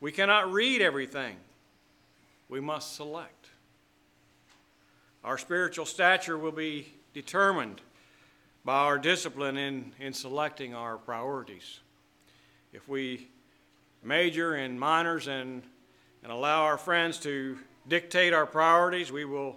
We 0.00 0.12
cannot 0.12 0.52
read 0.52 0.80
everything, 0.80 1.36
we 2.48 2.60
must 2.60 2.94
select. 2.94 3.48
Our 5.24 5.38
spiritual 5.38 5.86
stature 5.86 6.38
will 6.38 6.52
be 6.52 6.92
determined 7.14 7.80
by 8.64 8.78
our 8.78 8.98
discipline 8.98 9.56
in, 9.56 9.92
in 9.98 10.12
selecting 10.12 10.74
our 10.74 10.96
priorities. 10.96 11.80
If 12.72 12.88
we 12.88 13.28
major 14.02 14.56
in 14.56 14.78
minors 14.78 15.26
and, 15.26 15.62
and 16.22 16.32
allow 16.32 16.62
our 16.62 16.78
friends 16.78 17.18
to 17.20 17.58
dictate 17.88 18.32
our 18.32 18.46
priorities, 18.46 19.10
we 19.10 19.24
will 19.24 19.56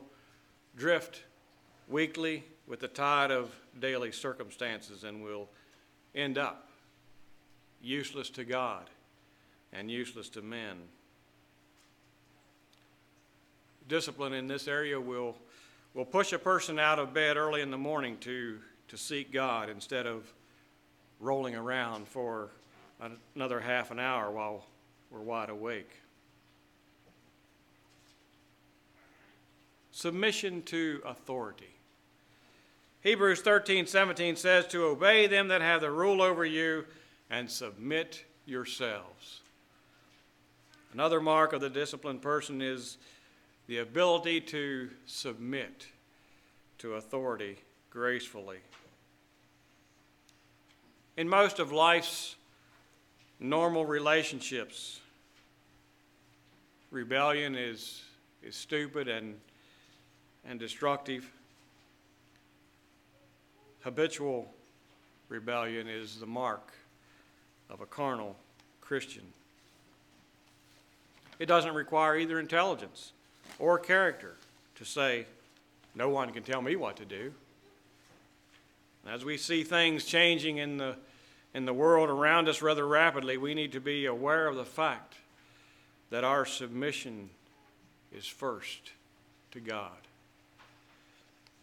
drift 0.76 1.24
weakly 1.88 2.44
with 2.68 2.80
the 2.80 2.88
tide 2.88 3.32
of 3.32 3.56
daily 3.80 4.12
circumstances 4.12 5.04
and 5.04 5.24
will 5.24 5.50
end 6.16 6.38
up 6.38 6.70
useless 7.82 8.30
to 8.32 8.44
God 8.44 8.90
and 9.72 9.92
useless 9.92 10.30
to 10.30 10.42
men. 10.42 10.78
Discipline 13.88 14.34
in 14.34 14.48
this 14.48 14.68
area 14.68 15.00
will, 15.00 15.36
will 15.94 16.06
push 16.06 16.34
a 16.34 16.40
person 16.40 16.80
out 16.80 16.98
of 16.98 17.14
bed 17.14 17.38
early 17.38 17.62
in 17.62 17.70
the 17.70 17.78
morning 17.78 18.18
to, 18.22 18.58
to 18.88 18.98
seek 18.98 19.32
God 19.32 19.70
instead 19.70 20.06
of 20.06 20.32
rolling 21.20 21.56
around 21.56 22.08
for 22.08 22.50
another 23.36 23.60
half 23.60 23.92
an 23.92 24.00
hour 24.00 24.32
while 24.32 24.66
we're 25.12 25.22
wide 25.22 25.50
awake. 25.50 25.90
submission 29.96 30.62
to 30.62 31.02
authority. 31.06 31.74
Hebrews 33.00 33.40
13, 33.42 33.88
17 33.88 34.36
says, 34.36 34.68
To 34.68 34.84
obey 34.84 35.26
them 35.26 35.48
that 35.48 35.62
have 35.62 35.80
the 35.80 35.90
rule 35.90 36.22
over 36.22 36.46
you 36.46 36.84
and 37.30 37.50
submit 37.50 38.26
yourselves. 38.46 39.40
Another 40.92 41.22
mark 41.22 41.54
of 41.54 41.62
the 41.62 41.70
disciplined 41.70 42.22
person 42.22 42.62
is 42.62 42.98
the 43.68 43.78
ability 43.78 44.42
to 44.42 44.90
submit 45.06 45.88
to 46.80 46.96
authority 46.96 47.58
gracefully. 47.96 48.58
In 51.16 51.30
most 51.30 51.60
of 51.60 51.72
life's 51.72 52.36
normal 53.40 53.86
relationships, 53.86 55.00
rebellion 56.92 57.56
is, 57.56 58.04
is 58.44 58.54
stupid 58.54 59.08
and 59.08 59.36
and 60.46 60.60
destructive. 60.60 61.26
Habitual 63.82 64.54
rebellion 65.30 65.88
is 65.88 66.20
the 66.20 66.26
mark 66.26 66.74
of 67.70 67.80
a 67.80 67.86
carnal 67.86 68.36
Christian. 68.82 69.24
It 71.40 71.48
doesn't 71.48 71.74
require 71.74 72.18
either 72.18 72.40
intelligence 72.40 73.14
or 73.58 73.80
character 73.80 74.36
to 74.76 74.86
say, 74.86 75.26
No 75.96 76.10
one 76.10 76.32
can 76.32 76.44
tell 76.44 76.62
me 76.62 76.76
what 76.76 76.98
to 76.98 77.06
do. 77.06 77.34
As 79.06 79.24
we 79.24 79.38
see 79.38 79.64
things 79.64 80.06
changing 80.06 80.58
in 80.58 80.78
the, 80.78 80.96
in 81.54 81.66
the 81.66 81.74
world 81.74 82.10
around 82.10 82.50
us 82.50 82.62
rather 82.62 82.88
rapidly, 82.88 83.38
we 83.38 83.54
need 83.54 83.72
to 83.74 83.80
be 83.80 84.06
aware 84.06 84.48
of 84.48 84.56
the 84.56 84.66
fact 84.66 85.16
that 86.10 86.24
our 86.24 86.46
submission 86.46 87.30
is 88.12 88.26
first 88.26 88.92
to 89.52 89.60
God. 89.60 89.92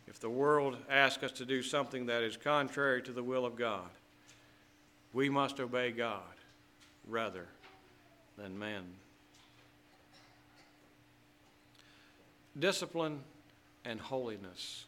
If 0.07 0.21
the 0.21 0.31
world 0.31 0.77
asks 0.89 1.25
us 1.25 1.33
to 1.33 1.45
do 1.45 1.63
something 1.63 2.07
that 2.07 2.23
is 2.23 2.37
contrary 2.37 3.03
to 3.03 3.13
the 3.13 3.23
will 3.23 3.45
of 3.45 3.57
God, 3.57 3.89
we 5.13 5.29
must 5.29 5.59
obey 5.59 5.91
God 5.91 6.21
rather 7.09 7.47
than 8.37 8.59
men. 8.59 8.83
Discipline 12.59 13.21
and 13.85 14.01
holiness. 14.01 14.85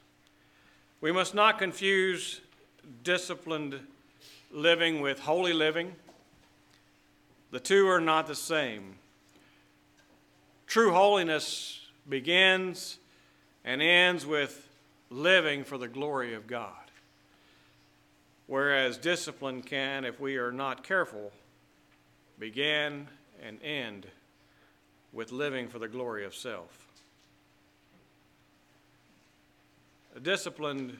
We 1.05 1.12
must 1.12 1.35
not 1.35 1.59
confuse 1.59 2.40
disciplined 3.03 3.79
living 4.51 5.03
with 5.03 5.19
holy 5.19 5.53
living. 5.53 5.97
The 7.51 7.61
two 7.61 7.87
are 7.88 8.01
not 8.01 8.27
the 8.27 8.35
same. 8.35 8.95
True 10.67 10.93
holiness 10.93 11.79
begins 12.09 12.97
and 13.67 13.83
ends 13.83 14.25
with 14.25 14.67
living 15.11 15.62
for 15.62 15.77
the 15.77 15.88
glory 15.88 16.33
of 16.33 16.47
God. 16.47 16.73
whereas 18.47 18.97
discipline 18.97 19.61
can, 19.61 20.07
if 20.07 20.19
we 20.19 20.38
are 20.38 20.53
not 20.53 20.83
careful, 20.85 21.33
begin 22.38 23.09
and 23.43 23.62
end 23.62 24.07
with 25.12 25.33
living 25.33 25.69
for 25.69 25.79
the 25.79 25.88
glory 25.88 26.25
of 26.25 26.35
self. 26.35 26.85
A 30.04 30.04
disciplined 30.22 30.98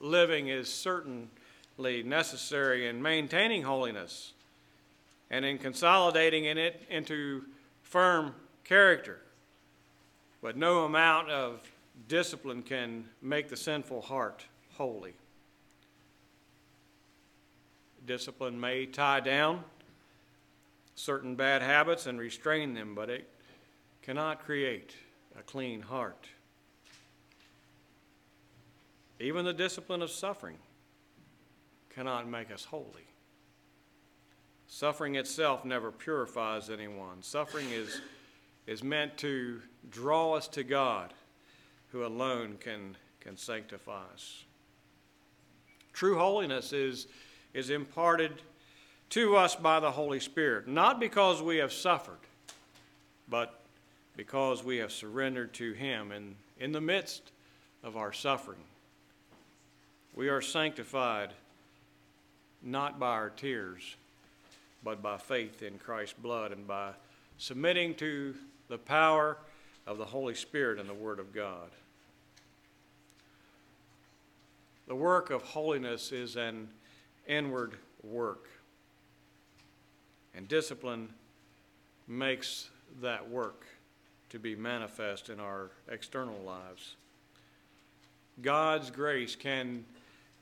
living 0.00 0.48
is 0.48 0.72
certainly 0.72 2.02
necessary 2.04 2.88
in 2.88 3.00
maintaining 3.00 3.62
holiness 3.62 4.32
and 5.30 5.44
in 5.44 5.58
consolidating 5.58 6.44
in 6.44 6.58
it 6.58 6.82
into 6.90 7.42
firm 7.82 8.34
character. 8.64 9.18
But 10.42 10.56
no 10.56 10.84
amount 10.84 11.30
of 11.30 11.60
discipline 12.08 12.62
can 12.62 13.06
make 13.22 13.48
the 13.48 13.56
sinful 13.56 14.02
heart 14.02 14.44
holy. 14.74 15.14
Discipline 18.06 18.60
may 18.60 18.84
tie 18.84 19.20
down 19.20 19.64
certain 20.94 21.34
bad 21.34 21.62
habits 21.62 22.06
and 22.06 22.20
restrain 22.20 22.74
them, 22.74 22.94
but 22.94 23.08
it 23.08 23.28
cannot 24.02 24.44
create 24.44 24.94
a 25.38 25.42
clean 25.42 25.80
heart. 25.80 26.26
Even 29.24 29.46
the 29.46 29.54
discipline 29.54 30.02
of 30.02 30.10
suffering 30.10 30.58
cannot 31.88 32.28
make 32.28 32.50
us 32.50 32.66
holy. 32.66 33.06
Suffering 34.66 35.14
itself 35.14 35.64
never 35.64 35.90
purifies 35.90 36.68
anyone. 36.68 37.22
Suffering 37.22 37.70
is, 37.70 38.02
is 38.66 38.82
meant 38.84 39.16
to 39.16 39.62
draw 39.90 40.34
us 40.34 40.46
to 40.48 40.62
God, 40.62 41.14
who 41.88 42.04
alone 42.04 42.58
can, 42.60 42.98
can 43.20 43.38
sanctify 43.38 44.02
us. 44.12 44.44
True 45.94 46.18
holiness 46.18 46.74
is, 46.74 47.06
is 47.54 47.70
imparted 47.70 48.42
to 49.08 49.36
us 49.36 49.56
by 49.56 49.80
the 49.80 49.92
Holy 49.92 50.20
Spirit, 50.20 50.68
not 50.68 51.00
because 51.00 51.40
we 51.40 51.56
have 51.56 51.72
suffered, 51.72 52.20
but 53.26 53.62
because 54.18 54.62
we 54.62 54.76
have 54.76 54.92
surrendered 54.92 55.54
to 55.54 55.72
Him 55.72 56.12
in, 56.12 56.34
in 56.60 56.72
the 56.72 56.80
midst 56.82 57.32
of 57.82 57.96
our 57.96 58.12
suffering. 58.12 58.60
We 60.16 60.28
are 60.28 60.40
sanctified 60.40 61.30
not 62.62 63.00
by 63.00 63.08
our 63.08 63.30
tears, 63.30 63.96
but 64.84 65.02
by 65.02 65.18
faith 65.18 65.62
in 65.62 65.78
Christ's 65.78 66.14
blood 66.16 66.52
and 66.52 66.68
by 66.68 66.92
submitting 67.36 67.94
to 67.96 68.34
the 68.68 68.78
power 68.78 69.36
of 69.86 69.98
the 69.98 70.04
Holy 70.04 70.34
Spirit 70.34 70.78
and 70.78 70.88
the 70.88 70.94
Word 70.94 71.18
of 71.18 71.34
God. 71.34 71.68
The 74.86 74.94
work 74.94 75.30
of 75.30 75.42
holiness 75.42 76.12
is 76.12 76.36
an 76.36 76.68
inward 77.26 77.74
work, 78.04 78.48
and 80.34 80.46
discipline 80.46 81.08
makes 82.06 82.70
that 83.02 83.28
work 83.28 83.64
to 84.30 84.38
be 84.38 84.54
manifest 84.54 85.28
in 85.28 85.40
our 85.40 85.70
external 85.90 86.38
lives. 86.44 86.94
God's 88.42 88.90
grace 88.90 89.34
can 89.34 89.84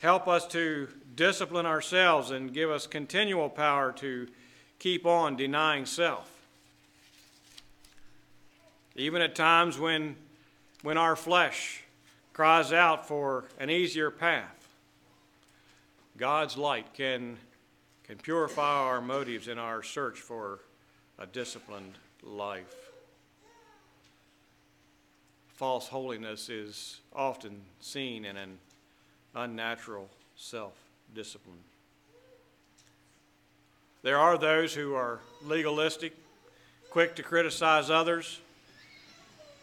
help 0.03 0.27
us 0.27 0.45
to 0.49 0.89
discipline 1.15 1.65
ourselves 1.65 2.33
and 2.33 2.53
give 2.53 2.69
us 2.69 2.89
continual 2.89 3.49
power 3.49 3.93
to 3.93 4.27
keep 4.81 5.07
on 5.07 5.37
denying 5.37 5.87
self. 5.87 6.29
Even 8.97 9.23
at 9.23 9.37
times 9.37 9.79
when, 9.79 10.17
when 10.83 10.99
our 10.99 11.15
flesh 11.15 11.85
cries 12.33 12.73
out 12.73 13.07
for 13.07 13.45
an 13.61 13.71
easier 13.71 14.11
path, 14.11 14.69
God's 16.17 16.57
light 16.57 16.93
can, 16.95 17.37
can 18.03 18.19
purify 18.19 18.81
our 18.81 19.01
motives 19.01 19.47
in 19.47 19.57
our 19.57 19.85
search 19.85 20.19
for 20.19 20.59
a 21.17 21.27
disciplined 21.27 21.97
life. 22.25 22.75
False 25.55 25.87
holiness 25.87 26.49
is 26.49 26.99
often 27.15 27.61
seen 27.81 28.25
in 28.25 28.37
an 28.37 28.59
unnatural 29.35 30.09
self 30.37 30.73
discipline. 31.15 31.59
There 34.03 34.19
are 34.19 34.37
those 34.37 34.75
who 34.75 34.95
are 34.95 35.21
legalistic, 35.45 36.13
quick 36.91 37.15
to 37.17 37.23
criticize 37.23 37.89
others, 37.89 38.41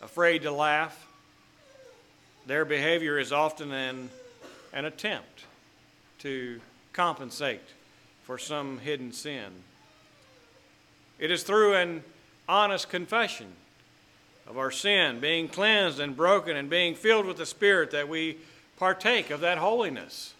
afraid 0.02 0.44
to 0.44 0.52
laugh. 0.52 1.08
Their 2.48 2.66
behavior 2.66 3.20
is 3.20 3.34
often 3.34 3.72
an, 3.72 4.10
an 4.74 4.86
attempt 4.86 5.44
to 6.20 6.62
compensate 6.94 7.62
for 8.24 8.38
some 8.38 8.80
hidden 8.80 9.12
sin. 9.12 9.52
It 11.20 11.32
is 11.32 11.44
through 11.44 11.76
an 11.76 12.04
honest 12.48 12.90
confession 12.90 13.48
of 14.48 14.58
our 14.58 14.72
sin, 14.72 15.20
being 15.20 15.48
cleansed 15.48 16.00
and 16.00 16.16
broken 16.16 16.56
and 16.56 16.70
being 16.70 16.96
filled 16.96 17.26
with 17.26 17.38
the 17.38 17.46
Spirit 17.46 17.92
that 17.92 18.08
we 18.08 18.38
partake 18.80 19.30
of 19.30 19.42
that 19.42 19.58
holiness. 19.58 20.34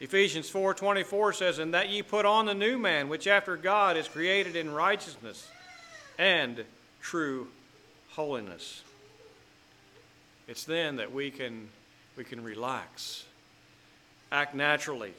Ephesians 0.00 0.48
4:24 0.48 1.32
says, 1.32 1.58
"And 1.58 1.74
that 1.74 1.88
ye 1.88 2.02
put 2.02 2.24
on 2.24 2.46
the 2.46 2.54
new 2.54 2.78
man, 2.78 3.08
which 3.08 3.26
after 3.26 3.56
God 3.56 3.96
is 3.96 4.06
created 4.06 4.54
in 4.54 4.70
righteousness 4.70 5.48
and 6.18 6.64
true 7.00 7.50
holiness." 8.10 8.82
It's 10.46 10.64
then 10.64 10.96
that 10.96 11.12
we 11.12 11.30
can 11.30 11.70
we 12.16 12.24
can 12.24 12.44
relax, 12.44 13.24
act 14.30 14.54
naturally, 14.54 15.14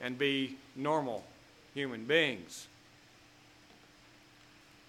and 0.00 0.18
be 0.18 0.56
normal 0.74 1.24
human 1.74 2.04
beings. 2.06 2.66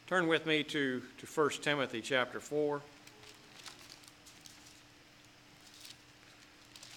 Turn 0.07 0.27
with 0.27 0.47
me 0.47 0.63
to, 0.63 1.03
to 1.19 1.25
1 1.27 1.61
Timothy 1.61 2.01
chapter 2.01 2.39
4. 2.39 2.81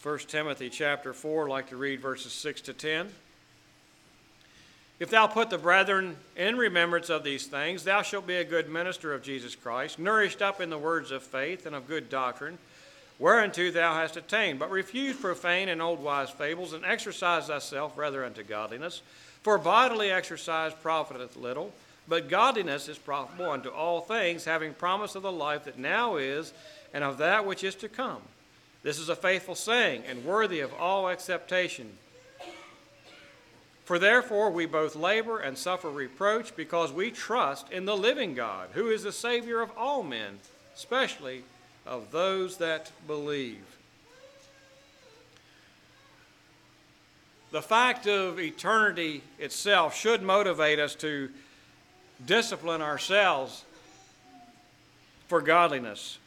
1 0.02 0.18
Timothy 0.26 0.68
chapter 0.68 1.12
4, 1.12 1.44
I'd 1.44 1.50
like 1.50 1.68
to 1.68 1.76
read 1.76 2.00
verses 2.00 2.32
6 2.32 2.62
to 2.62 2.72
10. 2.72 3.08
If 4.98 5.10
thou 5.10 5.28
put 5.28 5.48
the 5.48 5.58
brethren 5.58 6.16
in 6.36 6.56
remembrance 6.56 7.08
of 7.08 7.22
these 7.22 7.46
things, 7.46 7.84
thou 7.84 8.02
shalt 8.02 8.26
be 8.26 8.34
a 8.34 8.44
good 8.44 8.68
minister 8.68 9.14
of 9.14 9.22
Jesus 9.22 9.54
Christ, 9.54 10.00
nourished 10.00 10.42
up 10.42 10.60
in 10.60 10.70
the 10.70 10.78
words 10.78 11.12
of 11.12 11.22
faith 11.22 11.66
and 11.66 11.76
of 11.76 11.86
good 11.86 12.10
doctrine, 12.10 12.58
whereunto 13.20 13.70
thou 13.70 13.94
hast 13.94 14.16
attained. 14.16 14.58
But 14.58 14.72
refuse 14.72 15.16
profane 15.16 15.68
and 15.68 15.80
old 15.80 16.02
wise 16.02 16.30
fables, 16.30 16.72
and 16.72 16.84
exercise 16.84 17.46
thyself 17.46 17.96
rather 17.96 18.24
unto 18.24 18.42
godliness. 18.42 19.02
For 19.44 19.56
bodily 19.56 20.10
exercise 20.10 20.72
profiteth 20.74 21.36
little, 21.36 21.72
but 22.08 22.28
godliness 22.28 22.88
is 22.88 22.98
profitable 22.98 23.52
unto 23.52 23.68
all 23.68 24.00
things, 24.00 24.46
having 24.46 24.74
promise 24.74 25.14
of 25.14 25.22
the 25.22 25.30
life 25.30 25.62
that 25.66 25.78
now 25.78 26.16
is, 26.16 26.52
and 26.92 27.04
of 27.04 27.18
that 27.18 27.46
which 27.46 27.62
is 27.62 27.76
to 27.76 27.88
come. 27.88 28.22
This 28.82 28.98
is 28.98 29.08
a 29.08 29.16
faithful 29.16 29.54
saying 29.54 30.04
and 30.08 30.24
worthy 30.24 30.60
of 30.60 30.74
all 30.74 31.08
acceptation. 31.08 31.92
For 33.84 33.98
therefore 33.98 34.50
we 34.50 34.66
both 34.66 34.96
labor 34.96 35.38
and 35.38 35.56
suffer 35.56 35.90
reproach 35.90 36.54
because 36.56 36.92
we 36.92 37.10
trust 37.10 37.70
in 37.70 37.84
the 37.84 37.96
living 37.96 38.34
God, 38.34 38.70
who 38.72 38.90
is 38.90 39.02
the 39.02 39.12
Savior 39.12 39.60
of 39.60 39.70
all 39.76 40.02
men, 40.02 40.38
especially 40.74 41.42
of 41.86 42.10
those 42.10 42.58
that 42.58 42.90
believe. 43.06 43.64
The 47.50 47.62
fact 47.62 48.06
of 48.06 48.40
eternity 48.40 49.22
itself 49.38 49.94
should 49.94 50.22
motivate 50.22 50.78
us 50.78 50.94
to 50.96 51.28
discipline 52.24 52.80
ourselves 52.80 53.64
for 55.28 55.42
godliness. 55.42 56.18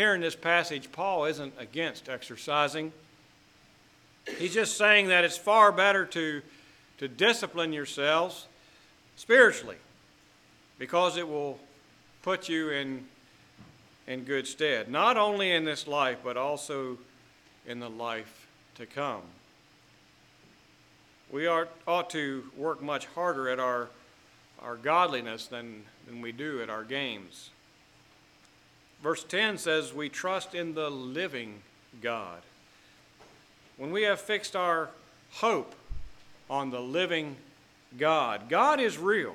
Here 0.00 0.14
in 0.14 0.22
this 0.22 0.34
passage, 0.34 0.90
Paul 0.90 1.26
isn't 1.26 1.52
against 1.58 2.08
exercising. 2.08 2.90
He's 4.38 4.54
just 4.54 4.78
saying 4.78 5.08
that 5.08 5.24
it's 5.24 5.36
far 5.36 5.72
better 5.72 6.06
to, 6.06 6.40
to 6.96 7.06
discipline 7.06 7.74
yourselves 7.74 8.46
spiritually 9.16 9.76
because 10.78 11.18
it 11.18 11.28
will 11.28 11.60
put 12.22 12.48
you 12.48 12.70
in, 12.70 13.04
in 14.06 14.24
good 14.24 14.46
stead, 14.46 14.90
not 14.90 15.18
only 15.18 15.52
in 15.52 15.66
this 15.66 15.86
life, 15.86 16.20
but 16.24 16.38
also 16.38 16.96
in 17.66 17.78
the 17.78 17.90
life 17.90 18.46
to 18.76 18.86
come. 18.86 19.20
We 21.30 21.46
are, 21.46 21.68
ought 21.86 22.08
to 22.10 22.44
work 22.56 22.80
much 22.82 23.04
harder 23.04 23.50
at 23.50 23.60
our, 23.60 23.88
our 24.62 24.76
godliness 24.76 25.46
than, 25.46 25.82
than 26.06 26.22
we 26.22 26.32
do 26.32 26.62
at 26.62 26.70
our 26.70 26.84
games. 26.84 27.50
Verse 29.02 29.24
10 29.24 29.58
says, 29.58 29.94
We 29.94 30.08
trust 30.08 30.54
in 30.54 30.74
the 30.74 30.90
living 30.90 31.62
God. 32.02 32.40
When 33.76 33.92
we 33.92 34.02
have 34.02 34.20
fixed 34.20 34.54
our 34.54 34.90
hope 35.32 35.74
on 36.50 36.70
the 36.70 36.80
living 36.80 37.36
God, 37.98 38.48
God 38.48 38.78
is 38.78 38.98
real. 38.98 39.34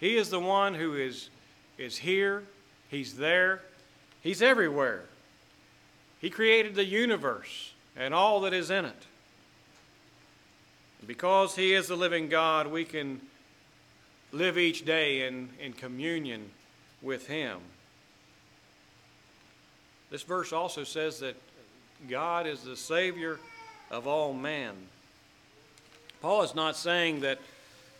He 0.00 0.16
is 0.16 0.30
the 0.30 0.40
one 0.40 0.74
who 0.74 0.94
is, 0.94 1.28
is 1.78 1.98
here, 1.98 2.42
He's 2.90 3.16
there, 3.16 3.60
He's 4.22 4.40
everywhere. 4.40 5.04
He 6.20 6.30
created 6.30 6.74
the 6.74 6.84
universe 6.84 7.72
and 7.96 8.14
all 8.14 8.40
that 8.42 8.54
is 8.54 8.70
in 8.70 8.84
it. 8.84 9.06
Because 11.06 11.56
He 11.56 11.74
is 11.74 11.88
the 11.88 11.96
living 11.96 12.28
God, 12.28 12.68
we 12.68 12.84
can 12.84 13.20
live 14.32 14.56
each 14.56 14.84
day 14.84 15.26
in, 15.26 15.50
in 15.60 15.74
communion 15.74 16.50
with 17.02 17.26
Him. 17.26 17.58
This 20.10 20.22
verse 20.22 20.52
also 20.52 20.84
says 20.84 21.20
that 21.20 21.36
God 22.08 22.46
is 22.46 22.62
the 22.62 22.76
Savior 22.76 23.38
of 23.90 24.06
all 24.06 24.32
men. 24.32 24.74
Paul 26.20 26.42
is 26.42 26.54
not 26.54 26.76
saying 26.76 27.20
that, 27.20 27.38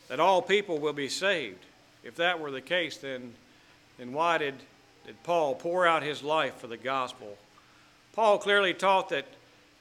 that 0.09 0.21
all 0.21 0.43
people 0.43 0.79
will 0.79 0.93
be 0.93 1.09
saved. 1.09 1.65
If 2.05 2.17
that 2.17 2.38
were 2.38 2.51
the 2.51 2.61
case, 2.61 2.97
then, 2.99 3.33
then 3.99 4.12
why 4.12 4.38
did, 4.38 4.55
did 5.07 5.23
Paul 5.23 5.55
pour 5.55 5.87
out 5.87 6.03
his 6.03 6.23
life 6.23 6.57
for 6.57 6.67
the 6.67 6.77
gospel? 6.77 7.37
Paul 8.12 8.38
clearly 8.38 8.75
taught 8.75 9.09
that, 9.09 9.27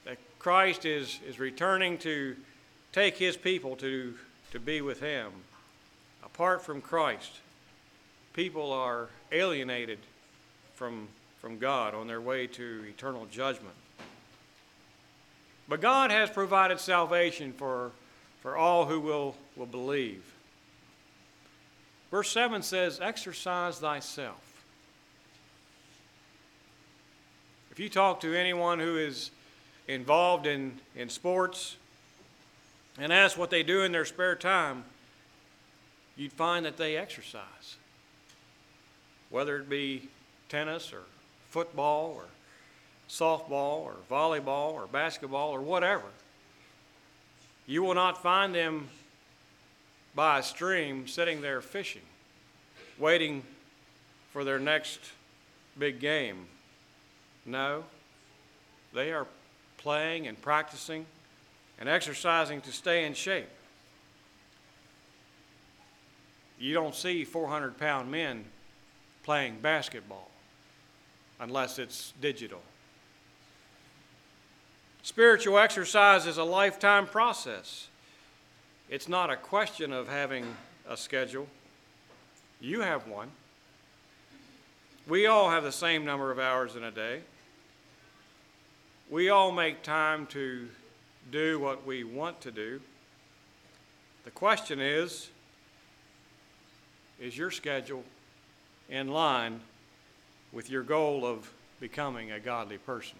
that 0.05 0.17
Christ 0.39 0.85
is, 0.85 1.19
is 1.27 1.39
returning 1.39 1.97
to 1.99 2.35
take 2.93 3.17
his 3.17 3.37
people 3.37 3.75
to, 3.77 4.15
to 4.51 4.59
be 4.59 4.81
with 4.81 4.99
him. 4.99 5.31
Apart 6.23 6.63
from 6.63 6.81
Christ, 6.81 7.31
people 8.33 8.71
are 8.71 9.09
alienated 9.31 9.99
from, 10.75 11.07
from 11.39 11.57
God 11.57 11.93
on 11.93 12.07
their 12.07 12.21
way 12.21 12.47
to 12.47 12.85
eternal 12.89 13.25
judgment. 13.31 13.75
But 15.67 15.81
God 15.81 16.11
has 16.11 16.29
provided 16.29 16.79
salvation 16.79 17.53
for, 17.53 17.91
for 18.41 18.57
all 18.57 18.85
who 18.85 18.99
will, 18.99 19.35
will 19.55 19.65
believe. 19.65 20.23
Verse 22.09 22.29
7 22.31 22.61
says, 22.61 22.99
Exercise 23.01 23.79
thyself. 23.79 24.41
If 27.71 27.79
you 27.79 27.87
talk 27.87 28.19
to 28.21 28.37
anyone 28.37 28.79
who 28.79 28.97
is 28.97 29.31
involved 29.87 30.45
in, 30.45 30.77
in 30.95 31.07
sports 31.07 31.77
and 32.97 33.13
ask 33.13 33.37
what 33.37 33.49
they 33.49 33.63
do 33.63 33.83
in 33.83 33.93
their 33.93 34.03
spare 34.03 34.35
time, 34.35 34.83
you'd 36.17 36.33
find 36.33 36.65
that 36.65 36.75
they 36.75 36.97
exercise. 36.97 37.77
Whether 39.31 39.57
it 39.57 39.69
be 39.69 40.09
tennis 40.49 40.93
or 40.93 41.01
football 41.49 42.13
or 42.15 42.25
softball 43.11 43.83
or 43.83 43.95
volleyball 44.09 44.73
or 44.73 44.87
basketball 44.87 45.51
or 45.51 45.59
whatever. 45.59 46.05
You 47.67 47.83
will 47.83 47.93
not 47.93 48.21
find 48.21 48.55
them 48.55 48.89
by 50.15 50.39
a 50.39 50.43
stream 50.43 51.07
sitting 51.07 51.41
there 51.41 51.61
fishing, 51.61 52.01
waiting 52.97 53.43
for 54.31 54.43
their 54.43 54.59
next 54.59 54.99
big 55.77 55.99
game. 55.99 56.45
No, 57.45 57.83
they 58.93 59.11
are 59.11 59.27
playing 59.77 60.27
and 60.27 60.41
practicing 60.41 61.05
and 61.79 61.89
exercising 61.89 62.61
to 62.61 62.71
stay 62.71 63.05
in 63.05 63.13
shape. 63.13 63.49
You 66.59 66.73
don't 66.73 66.95
see 66.95 67.25
400 67.25 67.77
pound 67.77 68.11
men 68.11 68.45
playing 69.23 69.57
basketball 69.61 70.29
unless 71.39 71.79
it's 71.79 72.13
digital. 72.21 72.61
Spiritual 75.03 75.57
exercise 75.57 76.27
is 76.27 76.37
a 76.37 76.43
lifetime 76.43 77.07
process. 77.07 77.87
It's 78.89 79.09
not 79.09 79.29
a 79.29 79.35
question 79.35 79.91
of 79.91 80.07
having 80.07 80.45
a 80.87 80.95
schedule. 80.95 81.47
You 82.59 82.81
have 82.81 83.07
one. 83.07 83.31
We 85.07 85.25
all 85.25 85.49
have 85.49 85.63
the 85.63 85.71
same 85.71 86.05
number 86.05 86.29
of 86.29 86.37
hours 86.37 86.75
in 86.75 86.83
a 86.83 86.91
day. 86.91 87.21
We 89.09 89.29
all 89.29 89.51
make 89.51 89.81
time 89.81 90.27
to 90.27 90.67
do 91.31 91.59
what 91.59 91.85
we 91.85 92.03
want 92.03 92.39
to 92.41 92.51
do. 92.51 92.79
The 94.23 94.31
question 94.31 94.79
is 94.79 95.29
is 97.19 97.37
your 97.37 97.51
schedule 97.51 98.03
in 98.91 99.07
line 99.07 99.61
with 100.51 100.69
your 100.69 100.83
goal 100.83 101.25
of 101.25 101.51
becoming 101.79 102.31
a 102.31 102.39
godly 102.39 102.77
person? 102.77 103.17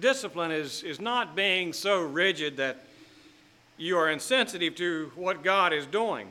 discipline 0.00 0.50
is, 0.50 0.82
is 0.82 1.00
not 1.00 1.34
being 1.34 1.72
so 1.72 2.02
rigid 2.02 2.56
that 2.58 2.84
you 3.76 3.96
are 3.96 4.10
insensitive 4.10 4.74
to 4.76 5.12
what 5.14 5.42
God 5.42 5.72
is 5.72 5.86
doing. 5.86 6.30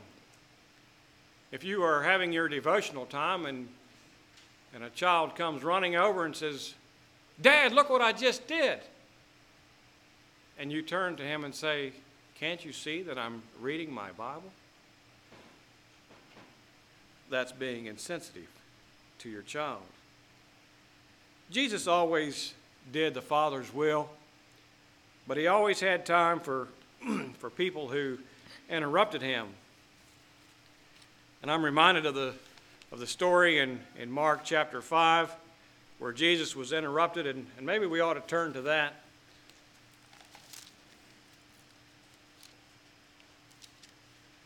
If 1.50 1.64
you 1.64 1.82
are 1.82 2.02
having 2.02 2.32
your 2.32 2.48
devotional 2.48 3.06
time 3.06 3.46
and, 3.46 3.68
and 4.74 4.84
a 4.84 4.90
child 4.90 5.34
comes 5.34 5.64
running 5.64 5.96
over 5.96 6.24
and 6.24 6.36
says, 6.36 6.74
Dad, 7.40 7.72
look 7.72 7.88
what 7.88 8.02
I 8.02 8.12
just 8.12 8.46
did. 8.46 8.80
And 10.58 10.70
you 10.72 10.82
turn 10.82 11.16
to 11.16 11.22
him 11.22 11.44
and 11.44 11.54
say, 11.54 11.92
Can't 12.34 12.64
you 12.64 12.72
see 12.72 13.02
that 13.02 13.16
I'm 13.16 13.42
reading 13.60 13.92
my 13.92 14.10
Bible? 14.12 14.50
That's 17.30 17.52
being 17.52 17.86
insensitive 17.86 18.48
to 19.20 19.28
your 19.28 19.42
child. 19.42 19.82
Jesus 21.50 21.86
always 21.86 22.54
did 22.92 23.14
the 23.14 23.22
Father's 23.22 23.72
will, 23.72 24.08
but 25.26 25.36
he 25.36 25.46
always 25.46 25.80
had 25.80 26.06
time 26.06 26.40
for, 26.40 26.68
for 27.38 27.50
people 27.50 27.88
who 27.88 28.18
interrupted 28.70 29.22
him. 29.22 29.48
And 31.42 31.50
I'm 31.50 31.64
reminded 31.64 32.06
of 32.06 32.14
the, 32.14 32.34
of 32.92 32.98
the 32.98 33.06
story 33.06 33.58
in, 33.58 33.80
in 33.98 34.10
Mark 34.10 34.40
chapter 34.44 34.80
5 34.80 35.34
where 35.98 36.12
Jesus 36.12 36.54
was 36.54 36.72
interrupted, 36.72 37.26
and, 37.26 37.46
and 37.56 37.66
maybe 37.66 37.86
we 37.86 38.00
ought 38.00 38.14
to 38.14 38.20
turn 38.20 38.52
to 38.52 38.62
that. 38.62 38.94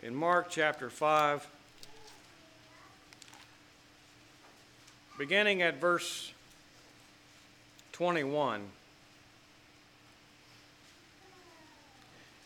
In 0.03 0.15
Mark 0.15 0.49
chapter 0.51 0.89
5, 0.91 1.47
beginning 5.19 5.63
at 5.63 5.81
verse 5.81 6.33
21. 7.93 8.63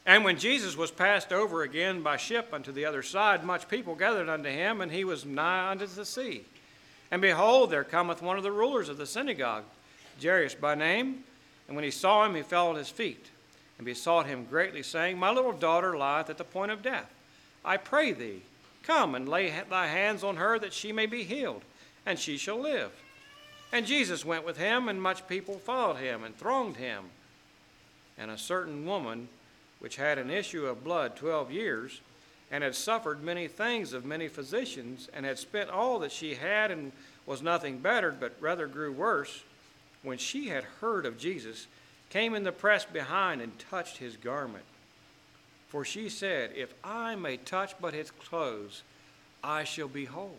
And 0.07 0.25
when 0.25 0.39
Jesus 0.39 0.77
was 0.77 0.93
passed 0.93 1.33
over 1.33 1.63
again 1.63 2.03
by 2.03 2.17
ship 2.17 2.51
unto 2.53 2.71
the 2.71 2.85
other 2.85 3.03
side, 3.03 3.43
much 3.45 3.69
people 3.69 3.97
gathered 3.97 4.29
unto 4.29 4.49
him, 4.49 4.81
and 4.81 4.93
he 4.93 5.03
was 5.03 5.27
nigh 5.27 5.71
unto 5.71 5.87
the 5.87 6.05
sea. 6.05 6.45
And 7.11 7.21
behold, 7.21 7.71
there 7.71 7.85
cometh 7.85 8.23
one 8.23 8.37
of 8.37 8.45
the 8.45 8.53
rulers 8.53 8.89
of 8.89 8.99
the 8.99 9.07
synagogue, 9.07 9.65
Jairus 10.23 10.55
by 10.55 10.77
name. 10.77 11.25
And 11.67 11.75
when 11.75 11.85
he 11.85 11.91
saw 11.91 12.25
him, 12.25 12.37
he 12.37 12.43
fell 12.43 12.71
at 12.71 12.77
his 12.77 12.89
feet, 12.89 13.27
and 13.79 13.85
besought 13.85 14.27
him 14.27 14.47
greatly, 14.49 14.85
saying, 14.85 15.19
My 15.19 15.33
little 15.33 15.53
daughter 15.53 15.99
lieth 15.99 16.31
at 16.31 16.39
the 16.39 16.45
point 16.45 16.71
of 16.71 16.83
death. 16.83 17.13
I 17.65 17.77
pray 17.77 18.13
thee, 18.13 18.43
come 18.85 19.17
and 19.17 19.29
lay 19.29 19.53
thy 19.69 19.89
hands 19.89 20.23
on 20.23 20.37
her, 20.37 20.57
that 20.61 20.73
she 20.73 20.93
may 20.93 21.07
be 21.07 21.25
healed, 21.25 21.63
and 22.07 22.19
she 22.19 22.39
shall 22.39 22.59
live. 22.59 22.93
And 23.73 23.85
Jesus 23.85 24.25
went 24.25 24.47
with 24.47 24.57
him, 24.57 24.89
and 24.89 25.03
much 25.03 25.27
people 25.27 25.59
followed 25.59 25.97
him 25.97 26.23
and 26.23 26.37
thronged 26.37 26.77
him. 26.77 27.05
And 28.17 28.31
a 28.31 28.39
certain 28.39 28.87
woman, 28.87 29.29
which 29.81 29.97
had 29.97 30.17
an 30.17 30.31
issue 30.31 30.67
of 30.67 30.85
blood 30.85 31.17
twelve 31.17 31.51
years, 31.51 32.01
and 32.51 32.63
had 32.63 32.77
suffered 32.77 33.23
many 33.23 33.49
things 33.49 33.93
of 33.93 34.05
many 34.05 34.29
physicians, 34.29 35.09
and 35.13 35.27
had 35.27 35.39
spent 35.39 35.69
all 35.69 35.99
that 35.99 36.13
she 36.13 36.37
had, 36.37 36.71
and 36.71 36.93
was 37.27 37.43
nothing 37.43 37.79
bettered, 37.79 38.21
but 38.21 38.37
rather 38.41 38.69
grew 38.69 38.93
worse, 38.93 39.43
when 40.05 40.17
she 40.17 40.49
had 40.49 40.63
heard 40.81 41.05
of 41.05 41.19
Jesus, 41.19 41.67
came 42.09 42.35
in 42.37 42.45
the 42.45 42.53
press 42.53 42.85
behind 42.85 43.43
and 43.43 43.59
touched 43.59 43.97
his 43.97 44.17
garment. 44.17 44.65
For 45.69 45.85
she 45.85 46.09
said, 46.09 46.53
If 46.55 46.73
I 46.85 47.17
may 47.17 47.37
touch 47.37 47.75
but 47.81 47.93
his 47.93 48.13
clothes, 48.13 48.83
I 49.43 49.65
shall 49.65 49.89
be 49.89 50.05
whole. 50.05 50.39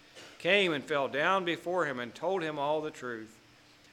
came 0.41 0.73
and 0.73 0.83
fell 0.83 1.07
down 1.07 1.45
before 1.45 1.85
him 1.85 1.99
and 1.99 2.13
told 2.13 2.41
him 2.41 2.57
all 2.57 2.81
the 2.81 2.91
truth. 2.91 3.37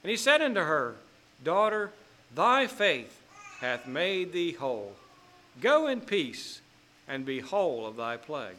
And 0.03 0.11
he 0.11 0.17
said 0.17 0.41
unto 0.41 0.61
her, 0.61 0.97
Daughter, 1.45 1.91
thy 2.35 2.67
faith 2.67 3.21
hath 3.61 3.87
made 3.87 4.33
thee 4.33 4.53
whole. 4.53 4.95
Go 5.61 5.87
in 5.87 6.01
peace 6.01 6.61
and 7.07 7.27
be 7.27 7.41
whole 7.41 7.87
of 7.87 7.97
thy 7.97 8.17
plague. 8.17 8.57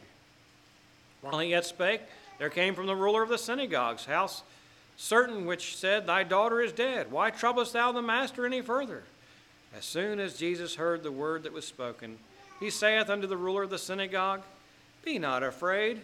While 1.21 1.39
he 1.39 1.49
yet 1.49 1.65
spake, 1.65 2.01
there 2.37 2.49
came 2.49 2.75
from 2.75 2.87
the 2.87 2.95
ruler 2.95 3.23
of 3.23 3.29
the 3.29 3.37
synagogue's 3.37 4.05
house 4.05 4.43
certain 4.95 5.45
which 5.45 5.75
said, 5.75 6.05
Thy 6.05 6.23
daughter 6.23 6.61
is 6.61 6.71
dead. 6.71 7.11
Why 7.11 7.31
troublest 7.31 7.73
thou 7.73 7.91
the 7.91 8.01
master 8.01 8.45
any 8.45 8.61
further? 8.61 9.03
As 9.75 9.85
soon 9.85 10.19
as 10.19 10.37
Jesus 10.37 10.75
heard 10.75 11.03
the 11.03 11.11
word 11.11 11.43
that 11.43 11.53
was 11.53 11.65
spoken, 11.65 12.17
he 12.59 12.69
saith 12.69 13.09
unto 13.09 13.27
the 13.27 13.37
ruler 13.37 13.63
of 13.63 13.69
the 13.69 13.77
synagogue, 13.77 14.41
Be 15.03 15.17
not 15.17 15.41
afraid, 15.41 16.01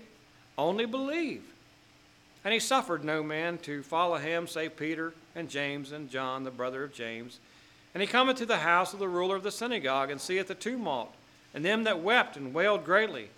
only 0.58 0.86
believe. 0.86 1.44
And 2.46 2.54
he 2.54 2.60
suffered 2.60 3.04
no 3.04 3.24
man 3.24 3.58
to 3.64 3.82
follow 3.82 4.18
him 4.18 4.46
save 4.46 4.78
Peter 4.78 5.14
and 5.36 5.50
James 5.50 5.92
and 5.92 6.12
John, 6.12 6.44
the 6.44 6.52
brother 6.52 6.84
of 6.84 6.94
James. 6.94 7.40
And 7.96 8.02
he 8.02 8.08
cometh 8.08 8.38
to 8.38 8.46
the 8.46 8.58
house 8.58 8.94
of 8.94 9.00
the 9.00 9.08
ruler 9.08 9.36
of 9.36 9.42
the 9.42 9.52
synagogue, 9.52 10.12
and 10.12 10.22
seeth 10.22 10.48
the 10.48 10.54
tumult, 10.54 11.12
and 11.56 11.66
them 11.66 11.86
that 11.86 12.02
wept 12.02 12.38
and 12.38 12.54
wailed 12.54 12.86
greatly. 12.86 13.30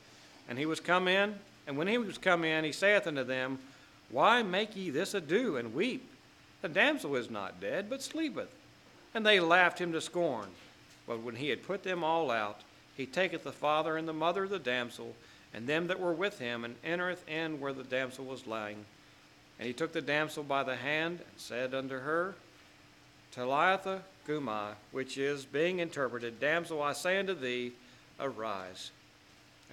And 0.49 0.59
he 0.59 0.65
was 0.65 0.81
come 0.81 1.07
in, 1.07 1.35
and 1.65 1.77
when 1.77 1.87
he 1.87 1.97
was 1.97 2.17
come 2.17 2.43
in, 2.43 2.65
he 2.65 2.73
saith 2.73 3.07
unto 3.07 3.23
them, 3.23 3.59
Why 4.09 4.43
make 4.43 4.75
ye 4.75 4.89
this 4.89 5.13
ado, 5.13 5.55
and 5.55 5.73
weep? 5.73 6.11
The 6.61 6.67
damsel 6.67 7.15
is 7.15 7.29
not 7.29 7.61
dead, 7.61 7.89
but 7.89 8.01
sleepeth. 8.01 8.53
And 9.13 9.25
they 9.25 9.39
laughed 9.39 9.79
him 9.79 9.93
to 9.93 10.01
scorn. 10.01 10.49
But 11.07 11.21
when 11.21 11.37
he 11.37 11.47
had 11.47 11.63
put 11.63 11.83
them 11.83 12.03
all 12.03 12.29
out, 12.29 12.59
he 12.97 13.05
taketh 13.05 13.45
the 13.45 13.53
father 13.53 13.95
and 13.95 14.05
the 14.05 14.11
mother 14.11 14.43
of 14.43 14.49
the 14.49 14.59
damsel, 14.59 15.15
and 15.53 15.65
them 15.65 15.87
that 15.87 15.99
were 15.99 16.11
with 16.11 16.39
him, 16.39 16.65
and 16.65 16.75
entereth 16.83 17.25
in 17.29 17.61
where 17.61 17.71
the 17.71 17.85
damsel 17.85 18.25
was 18.25 18.45
lying. 18.45 18.83
And 19.59 19.67
he 19.67 19.73
took 19.73 19.91
the 19.91 20.01
damsel 20.01 20.43
by 20.43 20.63
the 20.63 20.75
hand, 20.75 21.19
and 21.19 21.37
said 21.37 21.73
unto 21.73 21.99
her, 21.99 22.35
Talitha 23.31 24.01
cumi, 24.25 24.75
which 24.91 25.17
is, 25.17 25.45
being 25.45 25.79
interpreted, 25.79 26.39
Damsel, 26.39 26.81
I 26.81 26.93
say 26.93 27.17
unto 27.17 27.33
thee, 27.33 27.71
arise. 28.19 28.91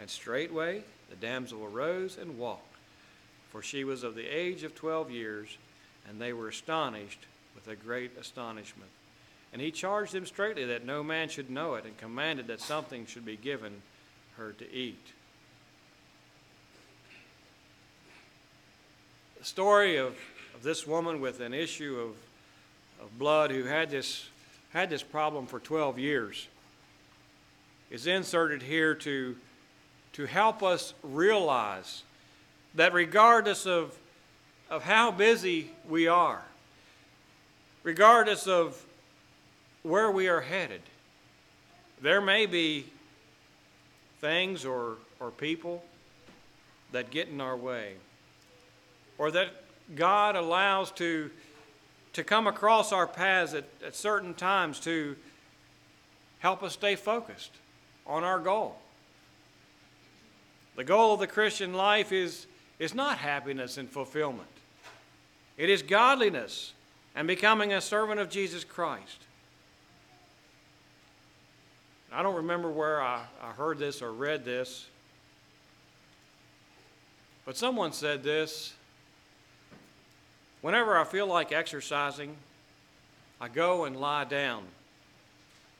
And 0.00 0.08
straightway 0.08 0.82
the 1.10 1.16
damsel 1.16 1.64
arose 1.64 2.16
and 2.16 2.38
walked, 2.38 2.76
for 3.52 3.62
she 3.62 3.84
was 3.84 4.02
of 4.02 4.14
the 4.14 4.26
age 4.26 4.62
of 4.64 4.74
twelve 4.74 5.10
years, 5.10 5.56
and 6.08 6.20
they 6.20 6.32
were 6.32 6.48
astonished 6.48 7.20
with 7.54 7.68
a 7.68 7.76
great 7.76 8.16
astonishment. 8.18 8.90
And 9.52 9.62
he 9.62 9.70
charged 9.70 10.12
them 10.12 10.26
straitly 10.26 10.64
that 10.64 10.84
no 10.84 11.02
man 11.02 11.28
should 11.28 11.50
know 11.50 11.74
it, 11.74 11.84
and 11.84 11.96
commanded 11.96 12.48
that 12.48 12.60
something 12.60 13.06
should 13.06 13.24
be 13.24 13.36
given 13.36 13.82
her 14.36 14.52
to 14.52 14.74
eat. 14.74 15.12
The 19.44 19.48
story 19.48 19.96
of, 19.98 20.16
of 20.54 20.62
this 20.62 20.86
woman 20.86 21.20
with 21.20 21.40
an 21.40 21.52
issue 21.52 22.00
of, 22.00 23.04
of 23.04 23.18
blood 23.18 23.50
who 23.50 23.64
had 23.64 23.90
this, 23.90 24.26
had 24.72 24.88
this 24.88 25.02
problem 25.02 25.44
for 25.44 25.60
12 25.60 25.98
years 25.98 26.48
is 27.90 28.06
inserted 28.06 28.62
here 28.62 28.94
to, 28.94 29.36
to 30.14 30.24
help 30.24 30.62
us 30.62 30.94
realize 31.02 32.04
that 32.74 32.94
regardless 32.94 33.66
of, 33.66 33.94
of 34.70 34.82
how 34.82 35.10
busy 35.10 35.70
we 35.90 36.08
are, 36.08 36.40
regardless 37.82 38.46
of 38.46 38.82
where 39.82 40.10
we 40.10 40.26
are 40.26 40.40
headed, 40.40 40.80
there 42.00 42.22
may 42.22 42.46
be 42.46 42.86
things 44.22 44.64
or, 44.64 44.94
or 45.20 45.30
people 45.30 45.84
that 46.92 47.10
get 47.10 47.28
in 47.28 47.42
our 47.42 47.58
way 47.58 47.96
or 49.18 49.30
that 49.30 49.48
God 49.94 50.36
allows 50.36 50.90
to, 50.92 51.30
to 52.14 52.24
come 52.24 52.46
across 52.46 52.92
our 52.92 53.06
paths 53.06 53.54
at, 53.54 53.64
at 53.84 53.94
certain 53.94 54.34
times 54.34 54.80
to 54.80 55.16
help 56.38 56.62
us 56.62 56.72
stay 56.72 56.96
focused 56.96 57.52
on 58.06 58.24
our 58.24 58.38
goal. 58.38 58.76
The 60.76 60.84
goal 60.84 61.14
of 61.14 61.20
the 61.20 61.26
Christian 61.26 61.74
life 61.74 62.12
is, 62.12 62.46
is 62.78 62.94
not 62.94 63.18
happiness 63.18 63.78
and 63.78 63.88
fulfillment. 63.88 64.48
It 65.56 65.70
is 65.70 65.82
godliness 65.82 66.72
and 67.14 67.28
becoming 67.28 67.72
a 67.72 67.80
servant 67.80 68.20
of 68.20 68.28
Jesus 68.28 68.64
Christ. 68.64 69.18
I 72.12 72.22
don't 72.22 72.36
remember 72.36 72.70
where 72.70 73.02
I, 73.02 73.22
I 73.42 73.50
heard 73.52 73.78
this 73.78 74.02
or 74.02 74.12
read 74.12 74.44
this, 74.44 74.86
but 77.44 77.56
someone 77.56 77.92
said 77.92 78.22
this 78.22 78.74
Whenever 80.64 80.96
I 80.96 81.04
feel 81.04 81.26
like 81.26 81.52
exercising, 81.52 82.34
I 83.38 83.48
go 83.48 83.84
and 83.84 83.94
lie 83.94 84.24
down 84.24 84.62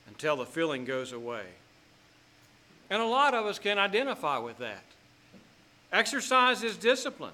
until 0.08 0.36
the 0.36 0.44
feeling 0.44 0.84
goes 0.84 1.12
away. 1.12 1.44
And 2.90 3.00
a 3.00 3.06
lot 3.06 3.32
of 3.32 3.46
us 3.46 3.58
can 3.58 3.78
identify 3.78 4.36
with 4.36 4.58
that. 4.58 4.84
Exercise 5.90 6.62
is 6.62 6.76
discipline, 6.76 7.32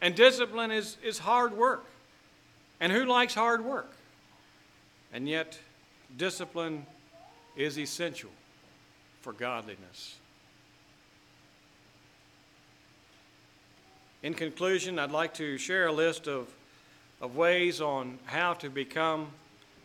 and 0.00 0.14
discipline 0.14 0.70
is, 0.70 0.96
is 1.02 1.18
hard 1.18 1.52
work. 1.56 1.84
And 2.78 2.92
who 2.92 3.06
likes 3.06 3.34
hard 3.34 3.64
work? 3.64 3.90
And 5.12 5.28
yet, 5.28 5.58
discipline 6.16 6.86
is 7.56 7.76
essential 7.76 8.30
for 9.20 9.32
godliness. 9.32 10.14
In 14.22 14.34
conclusion, 14.34 14.98
I'd 14.98 15.10
like 15.10 15.34
to 15.34 15.58
share 15.58 15.86
a 15.86 15.92
list 15.92 16.26
of, 16.26 16.48
of 17.20 17.36
ways 17.36 17.80
on 17.80 18.18
how 18.24 18.54
to 18.54 18.70
become 18.70 19.28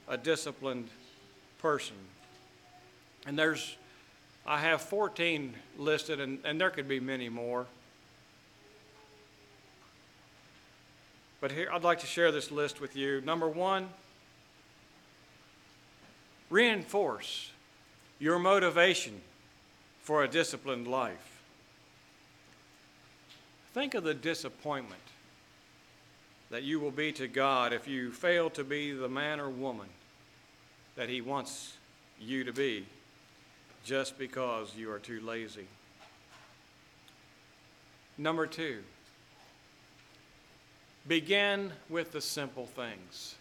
a 0.08 0.18
disciplined 0.18 0.88
person. 1.60 1.96
And 3.26 3.38
there's, 3.38 3.76
I 4.46 4.60
have 4.60 4.82
14 4.82 5.54
listed, 5.78 6.20
and, 6.20 6.40
and 6.46 6.60
there 6.60 6.70
could 6.70 6.88
be 6.88 7.00
many 7.00 7.30
more. 7.30 7.66
But 11.42 11.52
here, 11.52 11.70
I'd 11.72 11.84
like 11.84 12.00
to 12.00 12.08
share 12.08 12.32
this 12.32 12.52
list 12.52 12.80
with 12.80 12.96
you. 12.96 13.20
Number 13.22 13.48
one, 13.48 13.90
reinforce 16.50 17.52
your 18.20 18.40
motivation 18.40 19.22
for 20.04 20.24
a 20.24 20.28
disciplined 20.28 20.88
life. 20.88 21.31
Think 23.74 23.94
of 23.94 24.04
the 24.04 24.14
disappointment 24.14 25.02
that 26.50 26.64
you 26.64 26.80
will 26.80 26.92
be 26.92 27.14
to 27.14 27.28
God 27.28 27.72
if 27.72 27.88
you 27.88 28.12
fail 28.12 28.50
to 28.52 28.64
be 28.64 28.92
the 28.92 29.08
man 29.08 29.40
or 29.40 29.50
woman 29.50 29.88
that 30.96 31.08
He 31.08 31.22
wants 31.22 31.78
you 32.20 32.44
to 32.44 32.52
be 32.52 32.86
just 33.86 34.20
because 34.20 34.76
you 34.76 34.92
are 34.92 35.00
too 35.00 35.22
lazy. 35.22 35.68
Number 38.18 38.46
two, 38.46 38.80
begin 41.08 41.72
with 41.90 42.12
the 42.12 42.22
simple 42.22 42.66
things. 42.66 43.36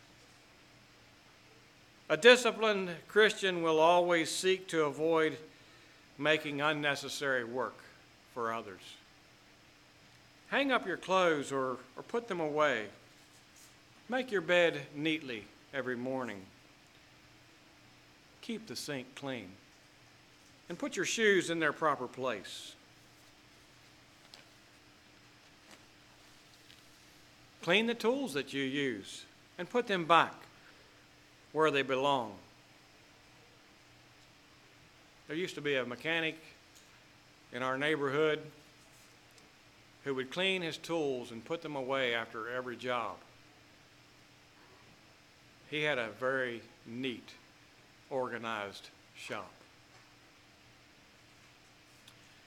A 2.08 2.16
disciplined 2.16 2.90
Christian 3.08 3.62
will 3.62 3.80
always 3.80 4.30
seek 4.30 4.68
to 4.68 4.84
avoid 4.84 5.36
making 6.18 6.60
unnecessary 6.60 7.44
work 7.44 7.76
for 8.32 8.52
others. 8.52 8.80
Hang 10.50 10.72
up 10.72 10.84
your 10.84 10.96
clothes 10.96 11.52
or, 11.52 11.76
or 11.96 12.02
put 12.08 12.26
them 12.26 12.40
away. 12.40 12.86
Make 14.08 14.32
your 14.32 14.40
bed 14.40 14.80
neatly 14.96 15.44
every 15.72 15.96
morning. 15.96 16.42
Keep 18.42 18.66
the 18.66 18.74
sink 18.74 19.14
clean. 19.14 19.48
And 20.68 20.76
put 20.76 20.96
your 20.96 21.04
shoes 21.04 21.50
in 21.50 21.60
their 21.60 21.72
proper 21.72 22.08
place. 22.08 22.74
Clean 27.62 27.86
the 27.86 27.94
tools 27.94 28.34
that 28.34 28.52
you 28.52 28.62
use 28.62 29.24
and 29.56 29.70
put 29.70 29.86
them 29.86 30.04
back 30.04 30.34
where 31.52 31.70
they 31.70 31.82
belong. 31.82 32.32
There 35.28 35.36
used 35.36 35.54
to 35.54 35.60
be 35.60 35.76
a 35.76 35.84
mechanic 35.84 36.36
in 37.52 37.62
our 37.62 37.78
neighborhood 37.78 38.40
who 40.04 40.14
would 40.14 40.30
clean 40.30 40.62
his 40.62 40.76
tools 40.76 41.30
and 41.30 41.44
put 41.44 41.62
them 41.62 41.76
away 41.76 42.14
after 42.14 42.48
every 42.48 42.76
job. 42.76 43.16
He 45.70 45.82
had 45.82 45.98
a 45.98 46.08
very 46.18 46.62
neat, 46.86 47.28
organized 48.08 48.88
shop. 49.16 49.52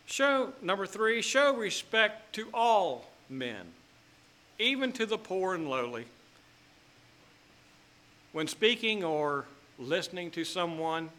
Show, 0.06 0.54
number 0.62 0.86
three, 0.86 1.22
show 1.22 1.56
respect 1.56 2.34
to 2.36 2.48
all 2.54 3.10
men, 3.30 3.66
even 4.60 4.92
to 4.94 5.06
the 5.06 5.18
poor 5.18 5.56
and 5.56 5.70
lowly. 5.70 6.06
When 8.32 8.48
speaking 8.48 9.04
or 9.04 9.46
listening 9.80 10.32
to 10.32 10.44
someone, 10.44 11.10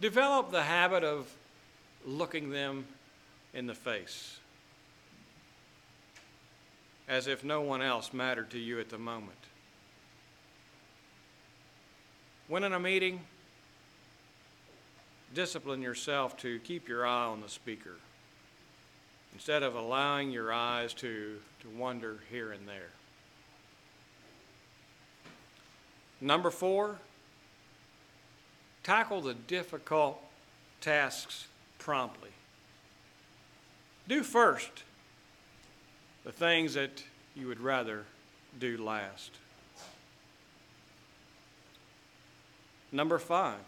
develop 0.00 0.50
the 0.50 0.62
habit 0.62 1.04
of 1.04 1.26
looking 2.06 2.50
them 2.50 2.86
in 3.56 3.66
the 3.66 3.74
face, 3.74 4.38
as 7.08 7.26
if 7.26 7.42
no 7.42 7.62
one 7.62 7.80
else 7.80 8.12
mattered 8.12 8.50
to 8.50 8.58
you 8.58 8.78
at 8.78 8.90
the 8.90 8.98
moment. 8.98 9.38
When 12.48 12.64
in 12.64 12.74
a 12.74 12.78
meeting, 12.78 13.20
discipline 15.34 15.80
yourself 15.80 16.36
to 16.38 16.58
keep 16.60 16.86
your 16.86 17.06
eye 17.06 17.24
on 17.24 17.40
the 17.40 17.48
speaker 17.48 17.96
instead 19.32 19.62
of 19.62 19.74
allowing 19.74 20.30
your 20.30 20.52
eyes 20.52 20.92
to, 20.92 21.38
to 21.62 21.68
wander 21.78 22.18
here 22.30 22.52
and 22.52 22.68
there. 22.68 22.90
Number 26.20 26.50
four, 26.50 26.96
tackle 28.82 29.22
the 29.22 29.34
difficult 29.34 30.22
tasks 30.82 31.46
promptly. 31.78 32.30
Do 34.08 34.22
first 34.22 34.84
the 36.24 36.32
things 36.32 36.74
that 36.74 37.02
you 37.34 37.48
would 37.48 37.60
rather 37.60 38.04
do 38.58 38.76
last. 38.82 39.30
Number 42.92 43.18
five, 43.18 43.58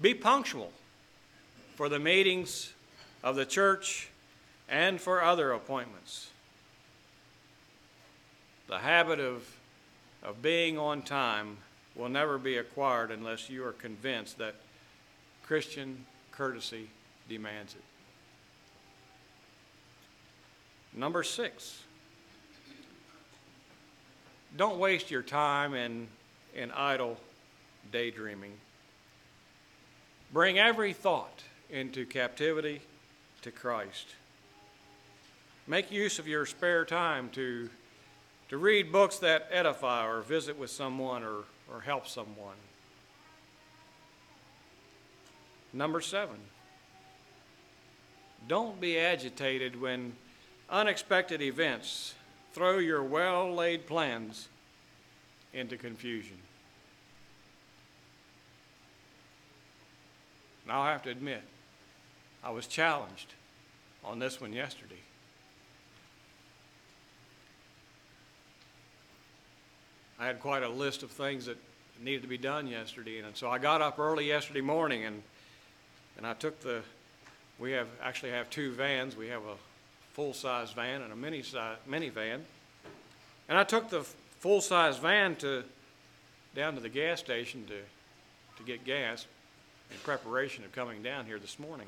be 0.00 0.14
punctual 0.14 0.72
for 1.74 1.88
the 1.88 1.98
meetings 1.98 2.72
of 3.22 3.36
the 3.36 3.44
church 3.44 4.08
and 4.68 5.00
for 5.00 5.22
other 5.22 5.52
appointments. 5.52 6.30
The 8.66 8.78
habit 8.78 9.20
of, 9.20 9.46
of 10.22 10.42
being 10.42 10.78
on 10.78 11.02
time 11.02 11.58
will 11.94 12.08
never 12.08 12.38
be 12.38 12.56
acquired 12.56 13.10
unless 13.10 13.48
you 13.48 13.64
are 13.64 13.72
convinced 13.72 14.38
that 14.38 14.54
Christian 15.44 16.06
courtesy 16.32 16.88
demands 17.28 17.74
it. 17.74 17.82
Number 20.98 21.22
six, 21.22 21.82
don't 24.56 24.78
waste 24.78 25.10
your 25.10 25.22
time 25.22 25.74
in, 25.74 26.08
in 26.54 26.70
idle 26.70 27.18
daydreaming. 27.92 28.54
Bring 30.32 30.58
every 30.58 30.94
thought 30.94 31.42
into 31.68 32.06
captivity 32.06 32.80
to 33.42 33.50
Christ. 33.50 34.06
Make 35.66 35.92
use 35.92 36.18
of 36.18 36.26
your 36.26 36.46
spare 36.46 36.86
time 36.86 37.28
to, 37.30 37.68
to 38.48 38.56
read 38.56 38.90
books 38.90 39.18
that 39.18 39.48
edify 39.52 40.06
or 40.06 40.22
visit 40.22 40.58
with 40.58 40.70
someone 40.70 41.22
or, 41.22 41.44
or 41.70 41.82
help 41.82 42.08
someone. 42.08 42.56
Number 45.74 46.00
seven, 46.00 46.36
don't 48.48 48.80
be 48.80 48.98
agitated 48.98 49.78
when 49.78 50.14
unexpected 50.70 51.42
events 51.42 52.14
throw 52.52 52.78
your 52.78 53.02
well 53.02 53.52
laid 53.54 53.86
plans 53.86 54.48
into 55.52 55.76
confusion. 55.76 56.36
And 60.64 60.72
I'll 60.72 60.84
have 60.84 61.02
to 61.04 61.10
admit, 61.10 61.42
I 62.42 62.50
was 62.50 62.66
challenged 62.66 63.34
on 64.04 64.18
this 64.18 64.40
one 64.40 64.52
yesterday. 64.52 64.94
I 70.18 70.26
had 70.26 70.40
quite 70.40 70.62
a 70.62 70.68
list 70.68 71.02
of 71.02 71.10
things 71.10 71.46
that 71.46 71.58
needed 72.02 72.22
to 72.22 72.28
be 72.28 72.38
done 72.38 72.66
yesterday, 72.66 73.18
and 73.18 73.36
so 73.36 73.50
I 73.50 73.58
got 73.58 73.82
up 73.82 73.98
early 73.98 74.26
yesterday 74.26 74.60
morning 74.60 75.04
and 75.04 75.22
and 76.16 76.26
I 76.26 76.34
took 76.34 76.60
the. 76.60 76.82
We 77.58 77.72
have 77.72 77.88
actually 78.02 78.32
have 78.32 78.50
two 78.50 78.72
vans. 78.72 79.16
We 79.16 79.28
have 79.28 79.42
a 79.42 79.56
full-size 80.16 80.72
van 80.72 81.02
and 81.02 81.12
a 81.12 81.16
mini 81.16 81.42
minivan, 81.86 82.40
and 83.50 83.58
I 83.58 83.64
took 83.64 83.90
the 83.90 84.00
full-size 84.40 84.96
van 84.96 85.36
to 85.36 85.62
down 86.54 86.74
to 86.74 86.80
the 86.80 86.88
gas 86.88 87.20
station 87.20 87.66
to 87.66 87.74
to 88.56 88.62
get 88.62 88.82
gas 88.86 89.26
in 89.90 89.98
preparation 89.98 90.64
of 90.64 90.72
coming 90.72 91.02
down 91.02 91.26
here 91.26 91.38
this 91.38 91.58
morning. 91.58 91.86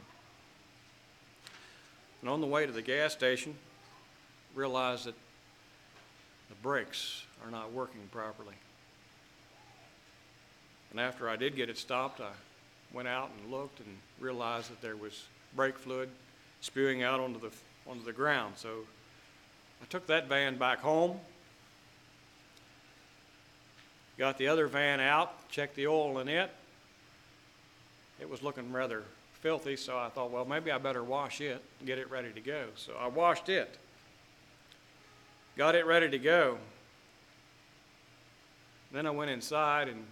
And 2.21 2.29
on 2.29 2.43
the 2.43 2.47
way 2.47 2.67
to 2.67 2.73
the 2.73 2.83
gas 2.83 3.15
station, 3.15 3.55
realized 4.55 5.07
that 5.07 5.15
the 6.51 6.55
brakes 6.57 7.25
are 7.43 7.51
not 7.51 7.73
working 7.73 8.03
properly. 8.13 8.55
And 10.91 11.01
after 11.01 11.31
I 11.31 11.37
did 11.37 11.57
get 11.57 11.71
it 11.71 11.79
stopped, 11.79 12.21
I 12.21 12.33
went 12.93 13.09
out 13.09 13.31
and 13.41 13.51
looked 13.51 13.81
and 13.81 13.89
realized 14.21 14.71
that 14.71 14.83
there 14.83 14.97
was 14.97 15.25
brake 15.57 15.79
fluid 15.79 16.11
spewing 16.61 17.03
out 17.03 17.21
onto 17.21 17.41
the, 17.41 17.51
onto 17.89 18.05
the 18.05 18.13
ground. 18.13 18.55
So 18.57 18.71
I 19.83 19.87
took 19.87 20.07
that 20.09 20.29
van 20.29 20.59
back 20.59 20.81
home, 20.81 21.19
got 24.19 24.39
the 24.39 24.49
other 24.49 24.67
van 24.67 25.01
out, 25.01 25.49
checked 25.49 25.77
the 25.77 25.87
oil 25.87 26.19
in 26.19 26.29
it. 26.29 26.51
It 28.21 28.29
was 28.29 28.43
looking 28.43 28.73
rather 28.73 29.05
filthy, 29.41 29.77
so 29.77 29.97
I 29.97 30.09
thought, 30.09 30.31
well, 30.31 30.45
maybe 30.45 30.73
I 30.73 30.79
better 30.79 31.05
wash 31.05 31.41
it 31.41 31.63
and 31.79 31.87
get 31.87 31.99
it 31.99 32.11
ready 32.11 32.33
to 32.33 32.41
go. 32.41 32.65
So 32.75 32.95
I 32.99 33.07
washed 33.07 33.49
it, 33.49 33.79
got 35.57 35.75
it 35.75 35.87
ready 35.87 36.11
to 36.11 36.19
go. 36.19 36.59
Then 38.91 39.07
I 39.07 39.11
went 39.11 39.31
inside 39.31 39.89
and 39.89 40.05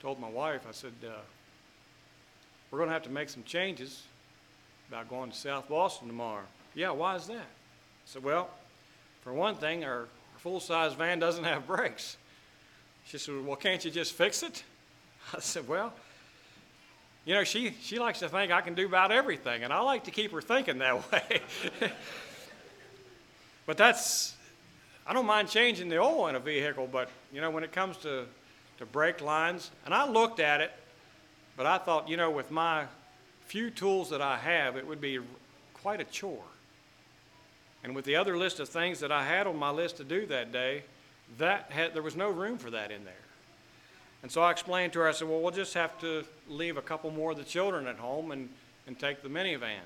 told 0.00 0.20
my 0.20 0.28
wife, 0.28 0.62
I 0.68 0.72
said, 0.72 0.92
uh, 1.04 1.12
we're 2.70 2.78
going 2.78 2.88
to 2.88 2.92
have 2.92 3.04
to 3.04 3.10
make 3.10 3.28
some 3.28 3.44
changes 3.44 4.02
about 4.88 5.08
going 5.08 5.30
to 5.30 5.36
South 5.36 5.68
Boston 5.68 6.08
tomorrow. 6.08 6.44
Yeah, 6.74 6.90
why 6.90 7.16
is 7.16 7.26
that? 7.26 7.36
I 7.36 8.06
said, 8.06 8.22
well, 8.22 8.50
for 9.22 9.32
one 9.32 9.54
thing, 9.56 9.84
our, 9.84 10.00
our 10.00 10.06
full 10.38 10.60
size 10.60 10.94
van 10.94 11.18
doesn't 11.18 11.44
have 11.44 11.66
brakes. 11.66 12.16
She 13.06 13.18
said, 13.18 13.44
well, 13.44 13.56
can't 13.56 13.84
you 13.84 13.90
just 13.90 14.12
fix 14.12 14.42
it? 14.42 14.62
I 15.34 15.40
said, 15.40 15.66
well, 15.66 15.92
you 17.24 17.34
know, 17.34 17.44
she, 17.44 17.74
she 17.82 17.98
likes 17.98 18.20
to 18.20 18.28
think 18.28 18.50
I 18.50 18.60
can 18.60 18.74
do 18.74 18.86
about 18.86 19.12
everything, 19.12 19.62
and 19.62 19.72
I 19.72 19.80
like 19.80 20.04
to 20.04 20.10
keep 20.10 20.32
her 20.32 20.40
thinking 20.40 20.78
that 20.78 21.12
way. 21.12 21.42
but 23.66 23.76
that's, 23.76 24.34
I 25.06 25.12
don't 25.12 25.26
mind 25.26 25.48
changing 25.48 25.88
the 25.88 25.98
oil 25.98 26.28
in 26.28 26.34
a 26.34 26.40
vehicle, 26.40 26.88
but, 26.90 27.10
you 27.32 27.40
know, 27.40 27.50
when 27.50 27.64
it 27.64 27.72
comes 27.72 27.96
to, 27.98 28.24
to 28.78 28.86
brake 28.86 29.20
lines, 29.20 29.70
and 29.84 29.92
I 29.92 30.08
looked 30.08 30.40
at 30.40 30.60
it, 30.60 30.72
but 31.56 31.66
I 31.66 31.78
thought, 31.78 32.08
you 32.08 32.16
know, 32.16 32.30
with 32.30 32.50
my 32.50 32.86
few 33.46 33.70
tools 33.70 34.10
that 34.10 34.22
I 34.22 34.38
have, 34.38 34.76
it 34.76 34.86
would 34.86 35.00
be 35.00 35.18
quite 35.74 36.00
a 36.00 36.04
chore. 36.04 36.44
And 37.82 37.94
with 37.94 38.04
the 38.04 38.16
other 38.16 38.36
list 38.36 38.60
of 38.60 38.68
things 38.68 39.00
that 39.00 39.10
I 39.10 39.24
had 39.24 39.46
on 39.46 39.56
my 39.56 39.70
list 39.70 39.96
to 39.98 40.04
do 40.04 40.26
that 40.26 40.52
day, 40.52 40.82
that 41.38 41.70
had, 41.70 41.94
there 41.94 42.02
was 42.02 42.16
no 42.16 42.30
room 42.30 42.58
for 42.58 42.70
that 42.70 42.90
in 42.90 43.04
there. 43.04 43.14
And 44.22 44.30
so 44.30 44.42
I 44.42 44.50
explained 44.50 44.92
to 44.94 44.98
her, 44.98 45.08
I 45.08 45.12
said, 45.12 45.28
well, 45.28 45.40
we'll 45.40 45.50
just 45.50 45.72
have 45.74 45.98
to 46.00 46.24
leave 46.48 46.76
a 46.76 46.82
couple 46.82 47.10
more 47.10 47.30
of 47.30 47.38
the 47.38 47.44
children 47.44 47.86
at 47.86 47.96
home 47.96 48.32
and, 48.32 48.50
and 48.86 48.98
take 48.98 49.22
the 49.22 49.30
minivan. 49.30 49.78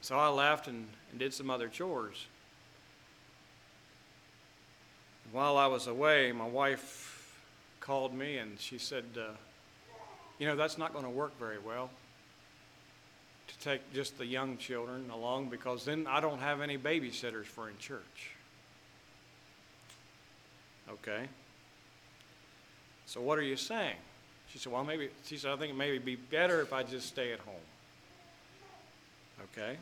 So 0.00 0.16
I 0.16 0.28
left 0.28 0.68
and, 0.68 0.86
and 1.10 1.18
did 1.18 1.34
some 1.34 1.50
other 1.50 1.66
chores. 1.68 2.26
While 5.32 5.56
I 5.56 5.66
was 5.66 5.88
away, 5.88 6.30
my 6.30 6.46
wife 6.46 7.40
called 7.80 8.14
me 8.14 8.36
and 8.36 8.60
she 8.60 8.78
said, 8.78 9.04
uh, 9.18 9.32
You 10.38 10.46
know, 10.46 10.54
that's 10.54 10.78
not 10.78 10.92
going 10.92 11.04
to 11.04 11.10
work 11.10 11.36
very 11.40 11.58
well 11.58 11.90
to 13.48 13.58
take 13.58 13.92
just 13.92 14.18
the 14.18 14.26
young 14.26 14.56
children 14.56 15.10
along 15.10 15.48
because 15.48 15.84
then 15.84 16.06
I 16.06 16.20
don't 16.20 16.40
have 16.40 16.60
any 16.60 16.78
babysitters 16.78 17.46
for 17.46 17.68
in 17.68 17.78
church. 17.78 18.30
Okay. 20.88 21.28
So 23.06 23.20
what 23.20 23.38
are 23.38 23.42
you 23.42 23.56
saying? 23.56 23.96
She 24.50 24.58
said, 24.58 24.72
Well, 24.72 24.84
maybe, 24.84 25.08
she 25.24 25.36
said, 25.36 25.52
I 25.52 25.56
think 25.56 25.72
it 25.72 25.76
may 25.76 25.98
be 25.98 26.16
better 26.16 26.60
if 26.60 26.72
I 26.72 26.82
just 26.82 27.08
stay 27.08 27.32
at 27.32 27.40
home. 27.40 27.54
Okay. 29.52 29.76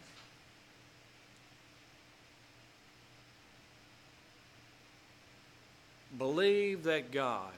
Believe 6.19 6.85
that 6.85 7.11
God 7.11 7.53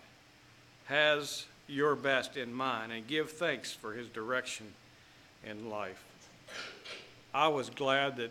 has 0.86 1.46
your 1.66 1.96
best 1.96 2.36
in 2.36 2.52
mind 2.52 2.92
and 2.92 3.06
give 3.06 3.30
thanks 3.32 3.72
for 3.72 3.94
his 3.94 4.08
direction 4.08 4.66
in 5.48 5.70
life. 5.70 6.02
I 7.32 7.48
was 7.48 7.70
glad 7.70 8.16
that 8.16 8.30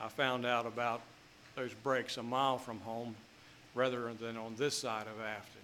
I 0.00 0.08
found 0.08 0.46
out 0.46 0.66
about 0.66 1.00
those 1.54 1.72
brakes 1.72 2.16
a 2.16 2.22
mile 2.22 2.58
from 2.58 2.80
home 2.80 3.14
rather 3.74 4.12
than 4.14 4.36
on 4.36 4.54
this 4.56 4.76
side 4.76 5.06
of 5.06 5.20
Afton. 5.20 5.60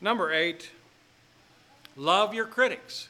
Number 0.00 0.32
eight, 0.32 0.70
love 1.96 2.32
your 2.32 2.46
critics. 2.46 3.08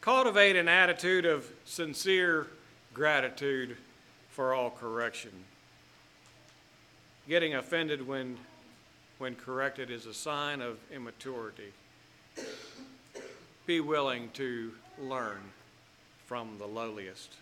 Cultivate 0.00 0.56
an 0.56 0.68
attitude 0.68 1.26
of 1.26 1.46
sincere 1.64 2.46
gratitude 2.94 3.76
for 4.30 4.54
all 4.54 4.70
correction. 4.70 5.32
Getting 7.28 7.54
offended 7.54 8.06
when, 8.06 8.38
when 9.18 9.34
corrected 9.34 9.90
is 9.90 10.06
a 10.06 10.14
sign 10.14 10.62
of 10.62 10.78
immaturity. 10.90 11.72
Be 13.68 13.80
willing 13.80 14.30
to 14.32 14.72
learn 14.98 15.42
from 16.24 16.56
the 16.58 16.64
lowliest. 16.64 17.34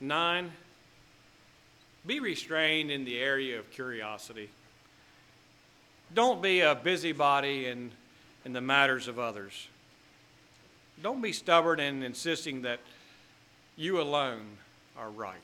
Nine, 0.00 0.50
be 2.04 2.18
restrained 2.18 2.90
in 2.90 3.04
the 3.04 3.20
area 3.20 3.60
of 3.60 3.70
curiosity. 3.70 4.50
Don't 6.12 6.42
be 6.42 6.62
a 6.62 6.74
busybody 6.74 7.66
in, 7.66 7.92
in 8.44 8.52
the 8.52 8.60
matters 8.60 9.06
of 9.06 9.20
others. 9.20 9.68
Don't 11.00 11.20
be 11.20 11.32
stubborn 11.32 11.78
in 11.78 12.02
insisting 12.02 12.62
that 12.62 12.80
you 13.76 14.00
alone 14.00 14.46
are 14.98 15.10
right. 15.10 15.38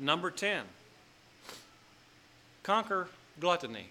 Number 0.00 0.32
10, 0.32 0.64
conquer 2.64 3.06
gluttony. 3.38 3.90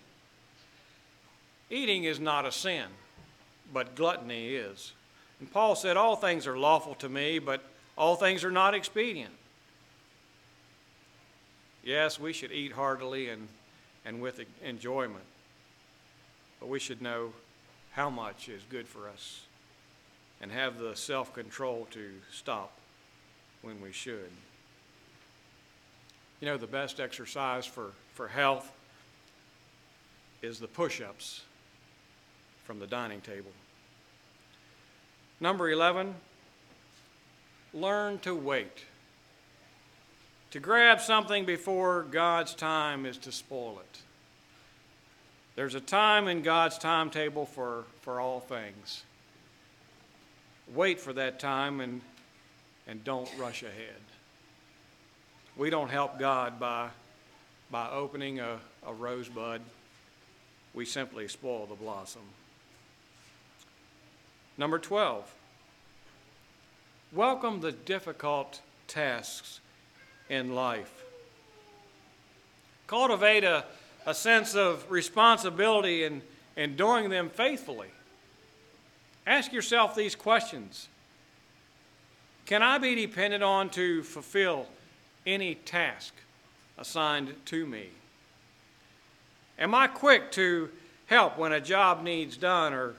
Eating 1.70 2.04
is 2.04 2.20
not 2.20 2.46
a 2.46 2.52
sin, 2.52 2.86
but 3.72 3.96
gluttony 3.96 4.56
is. 4.56 4.92
And 5.40 5.50
Paul 5.52 5.76
said, 5.76 5.96
All 5.96 6.18
things 6.18 6.46
are 6.46 6.58
lawful 6.58 6.96
to 6.96 7.08
me, 7.08 7.40
but 7.40 7.64
all 7.98 8.16
things 8.18 8.44
are 8.44 8.52
not 8.52 8.74
expedient. 8.74 9.34
Yes, 11.84 12.20
we 12.20 12.34
should 12.34 12.52
eat 12.52 12.74
heartily 12.74 13.30
and, 13.30 13.48
and 14.06 14.22
with 14.22 14.42
enjoyment, 14.64 15.26
but 16.60 16.68
we 16.70 16.80
should 16.80 17.02
know 17.02 17.34
how 17.92 18.10
much 18.10 18.50
is 18.50 18.62
good 18.70 18.88
for 18.88 19.10
us 19.10 19.42
and 20.42 20.52
have 20.52 20.78
the 20.78 20.96
self 20.96 21.34
control 21.34 21.88
to 21.92 22.12
stop 22.32 22.72
when 23.62 23.82
we 23.82 23.92
should. 23.92 24.30
You 26.40 26.48
know, 26.48 26.58
the 26.58 26.68
best 26.68 27.00
exercise 27.00 27.66
for, 27.66 27.92
for 28.14 28.28
health 28.28 28.72
is 30.42 30.60
the 30.60 30.68
push 30.68 31.02
ups 31.02 31.42
from 32.64 32.80
the 32.80 32.88
dining 32.88 33.22
table. 33.22 33.52
Number 35.40 35.70
11, 35.70 36.14
learn 37.74 38.20
to 38.20 38.36
wait. 38.36 38.86
To 40.52 40.60
grab 40.60 41.02
something 41.02 41.46
before 41.46 42.04
God's 42.04 42.54
time 42.54 43.06
is 43.06 43.18
to 43.18 43.32
spoil 43.32 43.80
it. 43.80 44.00
There's 45.56 45.76
a 45.76 45.82
time 45.82 46.28
in 46.28 46.42
God's 46.42 46.78
timetable 46.78 47.46
for, 47.46 47.86
for 48.02 48.20
all 48.20 48.40
things. 48.40 49.04
Wait 50.74 51.00
for 51.00 51.14
that 51.14 51.40
time 51.40 51.82
and, 51.82 52.02
and 52.88 53.04
don't 53.04 53.30
rush 53.38 53.64
ahead. 53.64 54.02
We 55.58 55.70
don't 55.70 55.90
help 55.90 56.18
God 56.18 56.60
by, 56.60 56.90
by 57.74 57.90
opening 57.90 58.40
a, 58.40 58.60
a 58.86 58.94
rosebud, 58.94 59.60
we 60.76 60.86
simply 60.86 61.28
spoil 61.28 61.66
the 61.66 61.74
blossom. 61.74 62.22
Number 64.60 64.78
12, 64.78 65.34
welcome 67.12 67.62
the 67.62 67.72
difficult 67.72 68.62
tasks 68.88 69.60
in 70.30 70.54
life. 70.54 71.04
Cultivate 72.86 73.44
a, 73.44 73.66
a 74.06 74.14
sense 74.14 74.54
of 74.54 74.86
responsibility 74.92 76.04
in, 76.04 76.22
in 76.56 76.76
doing 76.76 77.10
them 77.10 77.28
faithfully. 77.28 77.90
Ask 79.26 79.52
yourself 79.52 79.96
these 79.96 80.14
questions 80.14 80.90
Can 82.46 82.62
I 82.62 82.78
be 82.78 82.94
depended 82.94 83.42
on 83.42 83.72
to 83.72 84.04
fulfill 84.04 84.68
any 85.26 85.56
task 85.56 86.14
assigned 86.78 87.34
to 87.46 87.66
me? 87.66 87.90
Am 89.58 89.76
I 89.76 89.88
quick 89.88 90.32
to 90.34 90.70
help 91.06 91.38
when 91.38 91.52
a 91.52 91.62
job 91.62 92.04
needs 92.04 92.38
done, 92.38 92.74
or 92.74 92.96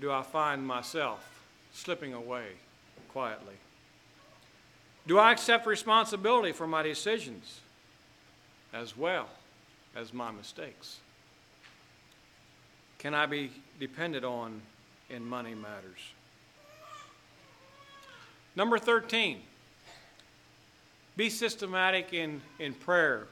do 0.00 0.12
I 0.12 0.22
find 0.22 0.66
myself 0.66 1.42
slipping 1.72 2.14
away 2.14 2.46
quietly? 3.08 3.54
Do 5.06 5.18
I 5.18 5.32
accept 5.32 5.66
responsibility 5.66 6.52
for 6.52 6.66
my 6.66 6.82
decisions 6.82 7.60
as 8.72 8.96
well 8.96 9.28
as 9.96 10.12
my 10.12 10.30
mistakes? 10.30 10.98
Can 12.98 13.14
I 13.14 13.26
be 13.26 13.50
depended 13.80 14.24
on 14.24 14.60
in 15.08 15.24
money 15.24 15.54
matters? 15.54 16.12
Number 18.54 18.78
13, 18.78 19.40
be 21.18 21.28
systematic 21.28 22.14
in, 22.14 22.40
in 22.60 22.72
prayer 22.72 23.26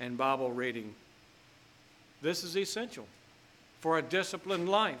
and 0.00 0.18
Bible 0.18 0.50
reading. 0.50 0.92
This 2.20 2.42
is 2.42 2.56
essential 2.56 3.06
for 3.78 3.96
a 3.96 4.02
disciplined 4.02 4.68
life. 4.68 4.96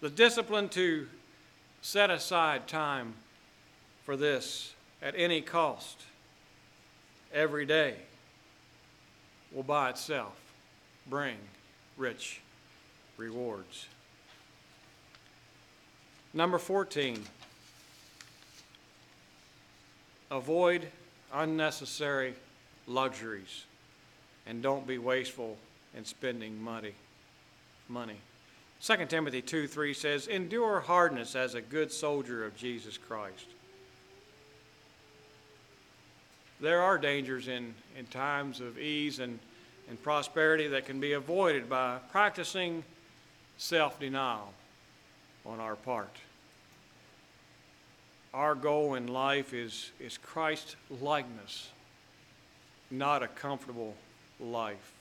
The 0.00 0.08
discipline 0.08 0.70
to 0.70 1.06
set 1.82 2.08
aside 2.08 2.66
time 2.66 3.12
for 4.06 4.16
this 4.16 4.72
at 5.02 5.14
any 5.18 5.42
cost 5.42 6.00
every 7.30 7.66
day 7.66 7.96
will 9.52 9.62
by 9.62 9.90
itself 9.90 10.32
bring 11.06 11.36
rich 11.98 12.40
rewards. 13.18 13.84
Number 16.32 16.56
14, 16.56 17.22
avoid 20.30 20.86
unnecessary 21.32 22.34
luxuries 22.86 23.64
and 24.46 24.62
don't 24.62 24.86
be 24.86 24.98
wasteful 24.98 25.56
in 25.96 26.04
spending 26.04 26.62
money. 26.62 26.94
Money. 27.88 28.16
2 28.82 29.06
Timothy 29.06 29.42
2 29.42 29.66
3 29.66 29.94
says, 29.94 30.26
Endure 30.26 30.80
hardness 30.80 31.36
as 31.36 31.54
a 31.54 31.60
good 31.60 31.92
soldier 31.92 32.44
of 32.44 32.56
Jesus 32.56 32.96
Christ. 32.96 33.46
There 36.60 36.80
are 36.82 36.98
dangers 36.98 37.48
in, 37.48 37.74
in 37.98 38.06
times 38.06 38.60
of 38.60 38.78
ease 38.78 39.18
and, 39.18 39.38
and 39.88 40.02
prosperity 40.02 40.68
that 40.68 40.86
can 40.86 41.00
be 41.00 41.12
avoided 41.12 41.68
by 41.68 41.98
practicing 42.10 42.84
self 43.58 43.98
denial 43.98 44.52
on 45.44 45.58
our 45.60 45.76
part. 45.76 46.14
Our 48.32 48.54
goal 48.54 48.94
in 48.94 49.08
life 49.08 49.52
is, 49.52 49.90
is 49.98 50.16
Christ 50.16 50.76
likeness, 51.00 51.68
not 52.90 53.24
a 53.24 53.28
comfortable 53.28 53.94
life. 54.38 54.92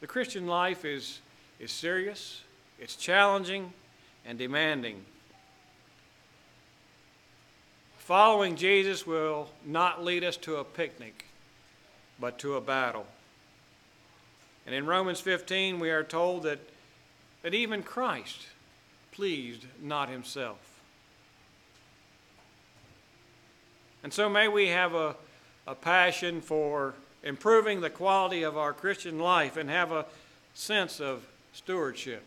The 0.00 0.08
Christian 0.08 0.48
life 0.48 0.84
is, 0.84 1.20
is 1.60 1.70
serious, 1.70 2.42
it's 2.80 2.96
challenging, 2.96 3.72
and 4.26 4.38
demanding. 4.38 5.04
Following 7.98 8.56
Jesus 8.56 9.06
will 9.06 9.48
not 9.64 10.04
lead 10.04 10.24
us 10.24 10.36
to 10.38 10.56
a 10.56 10.64
picnic, 10.64 11.26
but 12.20 12.38
to 12.40 12.56
a 12.56 12.60
battle. 12.60 13.06
And 14.66 14.74
in 14.74 14.84
Romans 14.84 15.20
15, 15.20 15.78
we 15.78 15.90
are 15.90 16.02
told 16.02 16.42
that, 16.42 16.58
that 17.42 17.54
even 17.54 17.84
Christ 17.84 18.48
pleased 19.12 19.64
not 19.80 20.08
himself. 20.08 20.73
And 24.04 24.12
so 24.12 24.28
may 24.28 24.48
we 24.48 24.68
have 24.68 24.94
a, 24.94 25.16
a 25.66 25.74
passion 25.74 26.42
for 26.42 26.92
improving 27.22 27.80
the 27.80 27.88
quality 27.88 28.42
of 28.42 28.58
our 28.58 28.74
Christian 28.74 29.18
life 29.18 29.56
and 29.56 29.70
have 29.70 29.92
a 29.92 30.04
sense 30.52 31.00
of 31.00 31.26
stewardship 31.54 32.22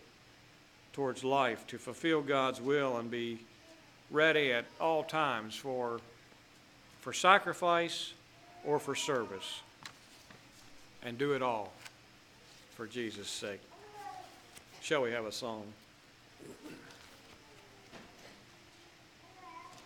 towards 0.92 1.24
life 1.24 1.68
to 1.68 1.78
fulfill 1.78 2.24
God's 2.24 2.60
will 2.60 2.98
and 2.98 3.12
be 3.12 3.38
ready 4.10 4.52
at 4.52 4.66
all 4.82 5.04
times 5.04 5.56
for, 5.56 6.02
for 7.02 7.14
sacrifice 7.14 8.12
or 8.66 8.80
for 8.80 8.96
service. 8.96 9.62
And 11.04 11.16
do 11.20 11.34
it 11.34 11.44
all 11.44 11.72
for 12.76 12.88
Jesus' 12.88 13.30
sake. 13.30 13.62
Shall 14.82 15.04
we 15.04 15.12
have 15.12 15.26
a 15.26 15.32
song? 15.32 15.64